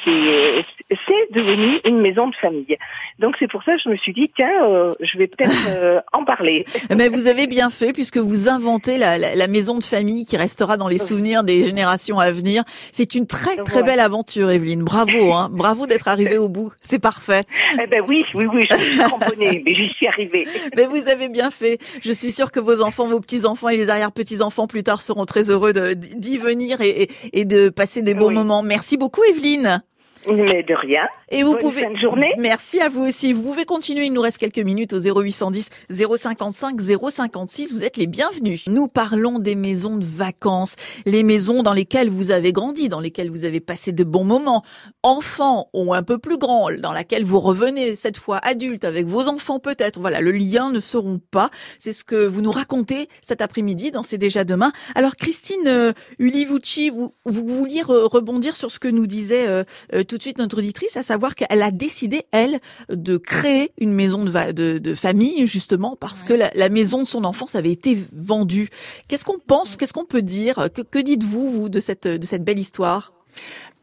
c'est 1.07 1.31
devenu 1.31 1.79
une 1.85 1.99
maison 2.01 2.27
de 2.27 2.35
famille. 2.35 2.77
Donc 3.19 3.35
c'est 3.39 3.49
pour 3.49 3.63
ça 3.63 3.75
que 3.75 3.81
je 3.81 3.89
me 3.89 3.95
suis 3.95 4.13
dit 4.13 4.29
tiens, 4.35 4.65
euh, 4.65 4.91
je 4.99 5.17
vais 5.17 5.27
peut-être 5.27 5.55
euh, 5.69 6.01
en 6.11 6.25
parler. 6.25 6.65
Mais 6.97 7.07
vous 7.07 7.27
avez 7.27 7.47
bien 7.47 7.69
fait 7.69 7.93
puisque 7.93 8.17
vous 8.17 8.49
inventez 8.49 8.97
la, 8.97 9.17
la, 9.17 9.35
la, 9.35 9.47
maison 9.47 9.77
de 9.77 9.83
famille 9.83 10.25
qui 10.25 10.35
restera 10.35 10.75
dans 10.75 10.89
les 10.89 10.97
souvenirs 10.97 11.43
des 11.43 11.65
générations 11.65 12.19
à 12.19 12.31
venir. 12.31 12.63
C'est 12.91 13.15
une 13.15 13.25
très 13.25 13.55
très 13.63 13.83
belle 13.83 13.99
aventure, 14.01 14.49
Evelyne. 14.51 14.83
Bravo, 14.83 15.33
hein. 15.33 15.49
bravo 15.51 15.85
d'être 15.85 16.07
arrivée 16.07 16.37
au 16.37 16.49
bout. 16.49 16.73
C'est 16.81 17.04
parfait. 17.05 17.43
Eh 17.79 17.85
ben 17.85 18.01
oui, 18.09 18.25
oui, 18.33 18.45
oui, 18.51 18.67
je 18.67 18.75
suis 18.75 18.97
cramponnée, 18.97 19.61
mais 19.65 19.75
j'y 19.75 19.89
suis 19.93 20.07
arrivée. 20.07 20.47
Mais 20.75 20.87
vous 20.87 21.07
avez 21.07 21.29
bien 21.29 21.51
fait. 21.51 21.77
Je 22.01 22.11
suis 22.11 22.31
sûre 22.31 22.49
que 22.49 22.59
vos 22.59 22.81
enfants, 22.81 23.07
vos 23.07 23.19
petits-enfants 23.19 23.69
et 23.69 23.77
les 23.77 23.91
arrière-petits-enfants 23.91 24.65
plus 24.65 24.81
tard 24.81 25.03
seront 25.03 25.25
très 25.25 25.51
heureux 25.51 25.71
d'y 25.93 26.37
venir 26.39 26.81
et, 26.81 27.07
et, 27.31 27.45
de 27.45 27.69
passer 27.69 28.01
des 28.01 28.15
bons 28.15 28.31
moments. 28.31 28.63
Merci 28.63 28.97
beaucoup, 28.97 29.21
Evelyne. 29.29 29.83
Mais 30.31 30.63
de 30.63 30.73
rien. 30.73 31.07
Et 31.29 31.43
vous 31.43 31.55
pouvez. 31.55 31.83
Fin 31.83 31.91
de 31.91 31.97
journée. 31.97 32.33
Merci 32.37 32.79
à 32.79 32.89
vous 32.89 33.01
aussi. 33.01 33.33
Vous 33.33 33.41
pouvez 33.41 33.65
continuer. 33.65 34.05
Il 34.05 34.13
nous 34.13 34.21
reste 34.21 34.37
quelques 34.37 34.59
minutes 34.59 34.93
au 34.93 34.99
0810 34.99 35.69
055 35.89 36.79
056. 36.81 37.73
Vous 37.73 37.83
êtes 37.83 37.97
les 37.97 38.07
bienvenus. 38.07 38.67
Nous 38.67 38.87
parlons 38.87 39.39
des 39.39 39.55
maisons 39.55 39.97
de 39.97 40.05
vacances, 40.05 40.75
les 41.05 41.23
maisons 41.23 41.63
dans 41.63 41.73
lesquelles 41.73 42.09
vous 42.09 42.31
avez 42.31 42.51
grandi, 42.51 42.89
dans 42.89 42.99
lesquelles 42.99 43.29
vous 43.29 43.45
avez 43.45 43.59
passé 43.59 43.91
de 43.91 44.03
bons 44.03 44.23
moments, 44.23 44.63
enfants 45.03 45.69
ou 45.73 45.93
un 45.93 46.03
peu 46.03 46.17
plus 46.17 46.37
grands, 46.37 46.69
dans 46.77 46.93
laquelle 46.93 47.23
vous 47.23 47.39
revenez 47.39 47.95
cette 47.95 48.17
fois 48.17 48.39
adulte 48.43 48.85
avec 48.85 49.05
vos 49.05 49.27
enfants 49.27 49.59
peut-être. 49.59 49.99
Voilà, 49.99 50.21
le 50.21 50.31
lien 50.31 50.71
ne 50.71 50.79
seront 50.79 51.19
pas. 51.31 51.49
C'est 51.79 51.93
ce 51.93 52.03
que 52.03 52.25
vous 52.25 52.41
nous 52.41 52.51
racontez 52.51 53.07
cet 53.21 53.41
après-midi 53.41 53.91
dans 53.91 54.03
C'est 54.03 54.17
déjà 54.17 54.43
demain. 54.43 54.71
Alors 54.95 55.15
Christine 55.15 55.67
euh, 55.67 55.93
Ulivucci, 56.19 56.89
vous, 56.89 57.11
vous 57.25 57.47
vouliez 57.47 57.81
rebondir 57.83 58.55
sur 58.55 58.71
ce 58.71 58.79
que 58.79 58.87
nous 58.87 59.07
disait 59.07 59.47
euh, 59.47 59.63
euh, 59.93 60.03
tout 60.15 60.19
de 60.19 60.23
suite 60.23 60.37
notre 60.37 60.59
auditrice, 60.59 60.95
à 60.95 61.03
savoir 61.03 61.35
qu'elle 61.35 61.61
a 61.61 61.71
décidé, 61.71 62.23
elle, 62.31 62.61
de 62.87 63.17
créer 63.17 63.73
une 63.77 63.91
maison 63.91 64.23
de, 64.23 64.51
de, 64.53 64.77
de 64.77 64.95
famille, 64.95 65.45
justement, 65.45 65.97
parce 65.99 66.23
que 66.23 66.31
la, 66.31 66.51
la, 66.55 66.69
maison 66.69 67.03
de 67.03 67.07
son 67.07 67.25
enfance 67.25 67.55
avait 67.55 67.73
été 67.73 67.97
vendue. 68.13 68.69
Qu'est-ce 69.09 69.25
qu'on 69.25 69.39
pense 69.39 69.75
Qu'est-ce 69.75 69.91
qu'on 69.91 70.05
peut 70.05 70.21
dire? 70.21 70.69
Que, 70.73 70.83
que 70.83 70.99
dites-vous, 70.99 71.51
vous, 71.51 71.67
de 71.67 71.81
cette, 71.81 72.07
de 72.07 72.25
cette 72.25 72.45
belle 72.45 72.59
histoire? 72.59 73.11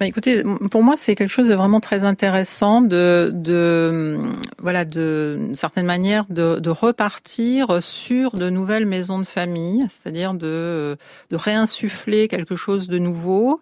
Bah, 0.00 0.06
écoutez, 0.06 0.42
pour 0.70 0.82
moi, 0.82 0.96
c'est 0.96 1.14
quelque 1.14 1.30
chose 1.30 1.48
de 1.48 1.54
vraiment 1.54 1.78
très 1.78 2.02
intéressant 2.02 2.80
de, 2.80 3.30
de 3.32 4.18
voilà, 4.58 4.84
de 4.84 5.50
certaine 5.54 5.86
manière, 5.86 6.24
de, 6.28 6.58
de, 6.58 6.70
repartir 6.70 7.80
sur 7.80 8.32
de 8.32 8.50
nouvelles 8.50 8.86
maisons 8.86 9.20
de 9.20 9.24
famille, 9.24 9.84
c'est-à-dire 9.90 10.34
de, 10.34 10.96
de 11.30 11.36
réinsuffler 11.36 12.26
quelque 12.26 12.56
chose 12.56 12.88
de 12.88 12.98
nouveau, 12.98 13.60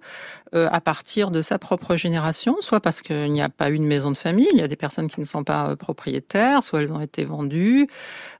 à 0.52 0.80
partir 0.80 1.30
de 1.30 1.42
sa 1.42 1.58
propre 1.58 1.96
génération, 1.96 2.56
soit 2.60 2.80
parce 2.80 3.02
qu'il 3.02 3.32
n'y 3.32 3.42
a 3.42 3.48
pas 3.48 3.70
eu 3.70 3.78
de 3.78 3.84
maison 3.84 4.10
de 4.10 4.16
famille, 4.16 4.48
il 4.52 4.58
y 4.58 4.62
a 4.62 4.68
des 4.68 4.76
personnes 4.76 5.08
qui 5.08 5.20
ne 5.20 5.24
sont 5.24 5.44
pas 5.44 5.68
euh, 5.68 5.76
propriétaires, 5.76 6.62
soit 6.62 6.80
elles 6.80 6.92
ont 6.92 7.00
été 7.00 7.24
vendues. 7.24 7.86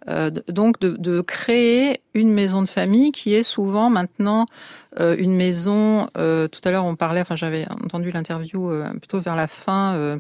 Euh, 0.09 0.31
donc 0.49 0.81
de, 0.81 1.21
créer 1.21 2.01
une 2.15 2.33
maison 2.33 2.63
de 2.63 2.69
famille 2.69 3.13
qui 3.13 3.35
est 3.35 3.43
souvent 3.43 3.91
maintenant 3.91 4.47
une 4.99 5.37
maison. 5.37 6.09
tout 6.15 6.61
à 6.65 6.71
l'heure 6.71 6.85
on 6.85 6.97
parlait, 6.97 7.21
enfin 7.21 7.37
j'avais 7.37 7.67
entendu 7.71 8.11
l'interview 8.11 8.73
plutôt 8.99 9.21
vers 9.21 9.37
la 9.37 9.47
fin. 9.47 10.19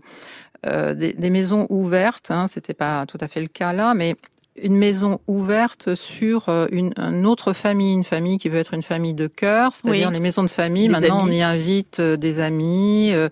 Des, 0.62 1.14
des, 1.14 1.30
maisons 1.30 1.66
ouvertes, 1.70 2.30
hein, 2.30 2.46
c'était 2.46 2.74
pas 2.74 3.06
tout 3.06 3.16
à 3.20 3.28
fait 3.28 3.40
le 3.40 3.48
cas 3.48 3.72
là, 3.72 3.94
mais 3.94 4.14
une 4.62 4.76
maison 4.76 5.20
ouverte 5.26 5.94
sur 5.94 6.48
euh, 6.48 6.66
une, 6.70 6.92
autre 7.26 7.52
famille, 7.52 7.92
une 7.92 8.04
famille 8.04 8.38
qui 8.38 8.48
veut 8.48 8.58
être 8.58 8.74
une 8.74 8.82
famille 8.82 9.14
de 9.14 9.26
cœur, 9.26 9.72
c'est-à-dire 9.74 10.10
les 10.10 10.20
maisons 10.20 10.42
de 10.42 10.48
famille. 10.48 10.88
Maintenant, 10.88 11.20
on 11.22 11.30
y 11.30 11.42
invite 11.42 12.00
euh, 12.00 12.16
des 12.16 12.40
amis, 12.40 13.10
euh, 13.12 13.28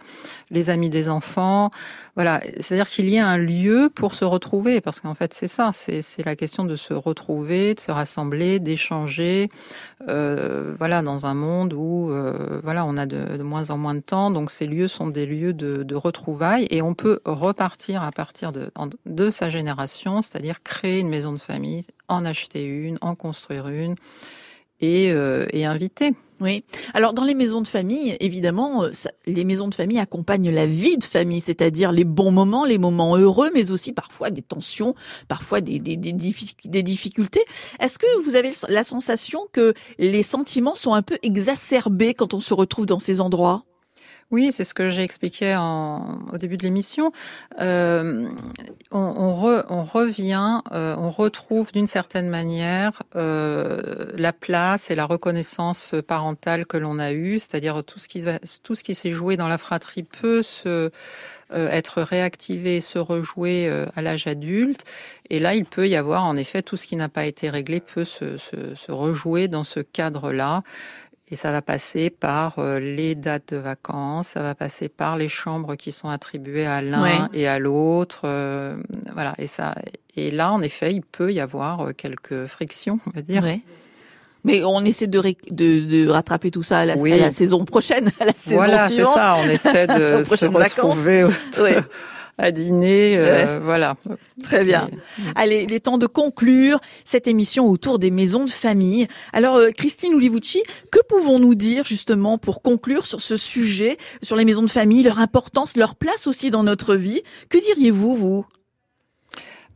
les 0.51 0.71
amis 0.71 0.89
des 0.89 1.09
enfants. 1.09 1.71
Voilà, 2.15 2.41
c'est-à-dire 2.59 2.89
qu'il 2.89 3.09
y 3.09 3.19
a 3.19 3.29
un 3.29 3.39
lieu 3.39 3.91
pour 3.95 4.15
se 4.15 4.25
retrouver, 4.25 4.81
parce 4.81 5.01
qu'en 5.01 5.15
fait 5.15 5.33
c'est 5.33 5.47
ça, 5.49 5.71
c'est 5.73 6.25
la 6.25 6.35
question 6.35 6.65
de 6.65 6.75
se 6.75 6.93
retrouver, 6.93 7.75
de 7.75 7.81
se 7.81 7.93
rassembler, 7.93 8.59
d'échanger, 8.59 9.51
euh, 10.09 10.75
voilà, 10.79 11.03
dans 11.03 11.27
un 11.27 11.35
monde 11.35 11.73
où 11.73 12.11
euh, 12.11 12.61
voilà, 12.65 12.85
on 12.85 12.97
a 12.97 13.07
de, 13.07 13.41
moins 13.43 13.71
en 13.71 13.79
moins 13.79 13.95
de 13.95 14.01
temps, 14.01 14.31
donc 14.31 14.51
ces 14.51 14.67
lieux 14.67 14.89
sont 14.89 15.07
des 15.07 15.27
lieux 15.27 15.53
de, 15.53 15.85
de 15.85 15.95
retrouvailles 15.95 16.67
et 16.71 16.83
on 16.83 16.95
peut 16.95 17.21
repartir 17.25 18.03
à 18.03 18.11
partir 18.11 18.53
de, 18.53 19.31
sa 19.31 19.51
génération, 19.51 20.23
c'est-à-dire 20.23 20.63
créer 20.63 21.01
une 21.01 21.09
maison 21.09 21.33
de 21.33 21.39
famille, 21.39 21.87
en 22.09 22.25
acheter 22.25 22.65
une, 22.65 22.99
en 23.01 23.15
construire 23.15 23.69
une 23.69 23.95
et, 24.81 25.13
euh, 25.13 25.47
et 25.53 25.67
inviter. 25.67 26.15
Oui. 26.41 26.63
Alors 26.95 27.15
dans 27.15 27.25
les 27.25 27.35
maisons 27.35 27.61
de 27.61 27.69
famille, 27.69 28.17
évidemment, 28.21 28.85
euh, 28.85 28.91
les 29.27 29.45
maisons 29.45 29.69
de 29.69 29.75
famille 29.75 29.99
accompagnent 29.99 30.51
la 30.51 30.67
vie 30.67 30.97
de 30.97 31.05
famille, 31.05 31.41
c'est-à-dire 31.41 31.91
les 31.91 32.05
bons 32.05 32.31
moments, 32.31 32.65
les 32.65 32.79
moments 32.79 33.17
heureux, 33.17 33.51
mais 33.55 33.71
aussi 33.73 33.93
parfois 33.93 34.31
des 34.31 34.43
tensions, 34.43 34.95
parfois 35.27 35.61
des, 35.61 35.81
des, 35.81 36.13
difficultés. 36.83 37.45
Est-ce 37.81 37.99
que 37.99 38.23
vous 38.23 38.37
avez 38.37 38.53
la 38.69 38.85
sensation 38.85 39.41
que 39.53 39.75
les 39.99 40.23
sentiments 40.23 40.77
sont 40.77 40.95
un 40.95 41.03
peu 41.03 41.19
exacerbés 41.23 42.15
quand 42.15 42.35
on 42.35 42.41
se 42.41 42.55
retrouve 42.55 42.87
dans 42.87 43.01
ces 43.01 43.21
endroits? 43.21 43.65
Oui, 44.31 44.53
c'est 44.53 44.65
ce 44.65 44.75
que 44.75 44.91
j'ai 44.91 45.03
expliqué 45.03 45.57
au 45.57 46.37
début 46.37 46.59
de 46.59 46.63
l'émission. 46.63 47.13
Euh, 47.61 48.29
on, 48.91 48.99
on, 48.99 49.33
re, 49.33 49.65
on, 49.71 49.83
revient, 49.83 50.61
euh, 50.73 50.95
on 50.99 51.09
retrouve 51.09 51.73
d'une 51.73 51.87
certaine 51.87 52.29
manière 52.29 53.03
euh, 53.17 54.13
la 54.17 54.35
place 54.35 54.91
et 54.91 54.95
la 54.95 55.07
reconnaissance 55.07 55.95
parentale 56.07 56.67
que 56.67 56.77
l'on 56.77 56.99
a 56.99 57.13
eue, 57.13 57.39
c'est-à-dire 57.39 57.83
tout 57.85 57.99
ce 57.99 58.07
qui 58.07 58.23
qui 58.85 58.95
s'est 58.95 59.13
joué 59.13 59.39
dans 59.39 59.49
la 59.49 59.59
fratrie 59.59 60.03
peut 60.03 60.43
se 60.43 60.91
être 61.51 62.03
réactivé, 62.03 62.83
se 62.83 62.99
rejouer 62.99 63.73
à 63.97 64.03
l'âge 64.03 64.27
adulte. 64.27 64.85
Et 65.31 65.41
là, 65.41 65.55
il 65.55 65.65
peut 65.65 65.89
y 65.89 65.97
avoir 65.97 66.25
en 66.25 66.37
effet 66.37 66.61
tout 66.61 66.77
ce 66.77 66.87
qui 66.87 66.95
n'a 66.95 67.09
pas 67.09 67.25
été 67.25 67.49
réglé 67.49 67.81
peut 67.81 68.05
se 68.05 68.93
rejouer 68.93 69.49
dans 69.49 69.65
ce 69.65 69.81
cadre-là. 69.81 70.63
Et 71.31 71.37
ça 71.37 71.53
va 71.53 71.61
passer 71.61 72.09
par 72.09 72.59
euh, 72.59 72.79
les 72.79 73.15
dates 73.15 73.53
de 73.53 73.59
vacances, 73.59 74.29
ça 74.29 74.41
va 74.41 74.55
passer 74.55 74.89
par 74.89 75.19
les 75.19 75.29
chambres 75.29 75.75
qui 75.75 75.93
sont 75.93 76.09
attribuées 76.09 76.65
à 76.65 76.81
l'un 76.81 77.29
et 77.35 77.47
à 77.47 77.59
l'autre. 77.59 78.23
Euh, 78.25 78.77
voilà. 79.13 79.35
Et 79.39 79.47
ça, 79.47 79.75
et 80.17 80.31
là, 80.31 80.53
en 80.53 80.63
effet, 80.63 80.95
il 80.95 81.03
peut 81.03 81.33
y 81.33 81.41
avoir 81.41 81.81
euh, 81.81 81.93
quelques 81.93 82.47
frictions, 82.47 82.99
on 83.07 83.11
va 83.11 83.21
dire. 83.21 83.43
Mais 84.45 84.65
on 84.65 84.83
essaie 84.85 85.09
de, 85.09 85.21
de, 85.51 85.85
de, 85.85 86.09
rattraper 86.09 86.51
tout 86.51 86.63
ça 86.63 86.79
à 86.79 86.85
la, 86.87 86.95
à 86.95 87.17
la, 87.17 87.31
saison 87.31 87.65
prochaine, 87.65 88.11
à 88.21 88.25
la 88.25 88.33
saison 88.33 88.57
voilà, 88.57 88.89
suivante. 88.89 89.13
Voilà, 89.15 89.37
c'est 89.45 89.61
ça. 89.61 89.75
On 89.75 89.75
essaie 89.75 89.87
de 89.87 90.23
se 90.37 90.47
retrouver. 90.47 91.27
À 92.39 92.53
dîner, 92.53 93.17
euh, 93.19 93.61
voilà. 93.63 93.97
Très 94.45 94.65
bien. 94.65 94.89
Allez, 95.35 95.65
il 95.65 95.73
est 95.73 95.81
temps 95.81 95.99
de 95.99 96.07
conclure 96.07 96.81
cette 97.05 97.27
émission 97.27 97.69
autour 97.69 97.99
des 97.99 98.13
maisons 98.13 98.45
de 98.45 98.51
famille. 98.51 99.09
Alors, 99.33 99.57
euh, 99.57 99.71
Christine 99.71 100.13
Ulivucci, 100.13 100.63
que 100.93 101.01
pouvons-nous 101.09 101.57
dire 101.57 101.85
justement 101.85 102.39
pour 102.39 102.63
conclure 102.63 103.07
sur 103.07 103.21
ce 103.21 103.37
sujet, 103.37 103.99
sur 104.23 104.37
les 104.37 104.45
maisons 104.45 104.63
de 104.63 104.71
famille, 104.71 105.03
leur 105.03 105.19
importance, 105.19 105.77
leur 105.77 105.97
place 105.97 106.29
aussi 106.29 106.51
dans 106.51 106.63
notre 106.63 106.95
vie? 106.95 107.23
Que 107.49 107.59
diriez-vous, 107.59 108.17
vous? 108.17 108.47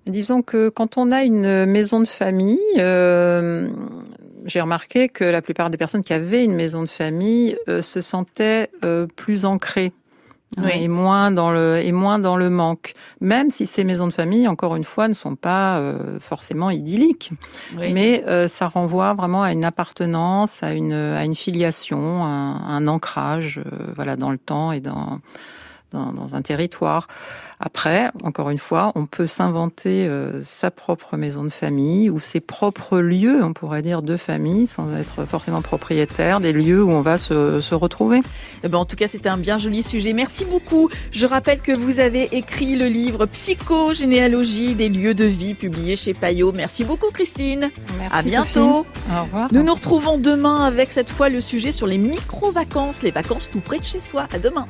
Disons 0.07 0.43
que 0.43 0.69
quand 0.69 0.97
on 0.99 1.13
a 1.13 1.23
une 1.23 1.67
maison 1.67 2.01
de 2.01 2.09
famille, 2.09 2.59
euh, 2.79 3.69
j'ai 4.47 4.61
remarqué 4.61 5.09
que 5.09 5.25
la 5.25 5.43
plupart 5.43 5.71
des 5.71 5.79
personnes 5.79 6.03
qui 6.03 6.13
avaient 6.13 6.45
une 6.45 6.55
maison 6.55 6.83
de 6.83 6.89
famille 6.89 7.57
euh, 7.69 7.83
se 7.83 8.01
sentaient 8.01 8.71
euh, 8.85 9.07
plus 9.07 9.45
ancrées 9.45 9.93
oui. 10.59 10.71
et 10.75 10.89
moins 10.89 11.31
dans 11.31 11.51
le 11.51 11.81
et 11.83 11.93
moins 11.93 12.19
dans 12.19 12.37
le 12.37 12.51
manque. 12.51 12.95
Même 13.21 13.51
si 13.51 13.67
ces 13.67 13.85
maisons 13.85 14.07
de 14.07 14.13
famille, 14.13 14.49
encore 14.49 14.77
une 14.77 14.85
fois, 14.85 15.09
ne 15.09 15.15
sont 15.15 15.37
pas 15.37 15.79
euh, 15.79 16.19
forcément 16.21 16.71
idylliques, 16.71 17.31
oui. 17.77 17.93
mais 17.93 18.25
euh, 18.27 18.49
ça 18.49 18.67
renvoie 18.67 19.15
vraiment 19.15 19.43
à 19.43 19.53
une 19.53 19.65
appartenance, 19.65 20.63
à 20.63 20.73
une 20.73 20.93
à 20.93 21.25
une 21.25 21.35
filiation, 21.35 22.25
un, 22.25 22.57
un 22.67 22.87
ancrage, 22.87 23.61
euh, 23.65 23.93
voilà, 23.95 24.17
dans 24.17 24.31
le 24.31 24.39
temps 24.39 24.73
et 24.73 24.81
dans 24.81 25.21
dans, 25.93 26.13
dans 26.13 26.35
un 26.35 26.43
territoire. 26.43 27.07
Après, 27.65 28.11
encore 28.25 28.51
une 28.51 28.59
fois, 28.59 28.91
on 28.97 29.07
peut 29.07 29.27
s'inventer 29.27 30.09
euh, 30.09 30.41
sa 30.45 30.73
propre 30.73 31.17
maison 31.17 31.45
de 31.45 31.49
famille 31.49 32.11
ou 32.11 32.19
ses 32.19 32.41
propres 32.41 32.99
lieux, 32.99 33.45
on 33.45 33.53
pourrait 33.53 33.83
dire, 33.83 34.03
de 34.03 34.17
famille, 34.17 34.67
sans 34.67 34.93
être 34.97 35.25
forcément 35.27 35.63
propriétaire, 35.63 36.41
des 36.41 36.53
lieux 36.53 36.83
où 36.83 36.91
on 36.91 37.03
va 37.03 37.19
se, 37.19 37.61
se 37.61 37.75
retrouver. 37.77 38.21
Eh 38.65 38.69
ben, 38.69 38.79
en 38.79 38.85
tout 38.85 38.97
cas, 38.97 39.07
c'était 39.07 39.29
un 39.29 39.37
bien 39.37 39.59
joli 39.59 39.85
sujet. 39.85 40.13
Merci 40.13 40.45
beaucoup. 40.45 40.89
Je 41.13 41.25
rappelle 41.25 41.63
que 41.63 41.71
vous 41.71 42.01
avez 42.01 42.37
écrit 42.37 42.75
le 42.75 42.87
livre 42.87 43.27
Psychogénéalogie 43.27 44.75
des 44.75 44.89
lieux 44.89 45.15
de 45.15 45.25
vie, 45.25 45.55
publié 45.55 45.95
chez 45.95 46.15
Payot. 46.15 46.51
Merci 46.51 46.83
beaucoup, 46.85 47.13
Christine. 47.13 47.71
Merci, 48.01 48.17
à 48.17 48.23
bientôt. 48.23 48.79
Sophie. 48.79 49.17
Au 49.17 49.23
revoir. 49.23 49.49
Nous 49.53 49.63
nous 49.63 49.75
retrouvons 49.75 50.19
demain 50.19 50.65
avec 50.65 50.91
cette 50.91 51.11
fois 51.11 51.29
le 51.29 51.41
sujet 51.41 51.71
sur 51.71 51.87
les 51.87 51.99
micro-vacances, 51.99 53.03
les 53.03 53.13
vacances 53.13 53.51
tout 53.51 53.61
près 53.61 53.79
de 53.79 53.85
chez 53.85 54.01
soi. 54.01 54.27
À 54.33 54.41
demain. 54.41 54.67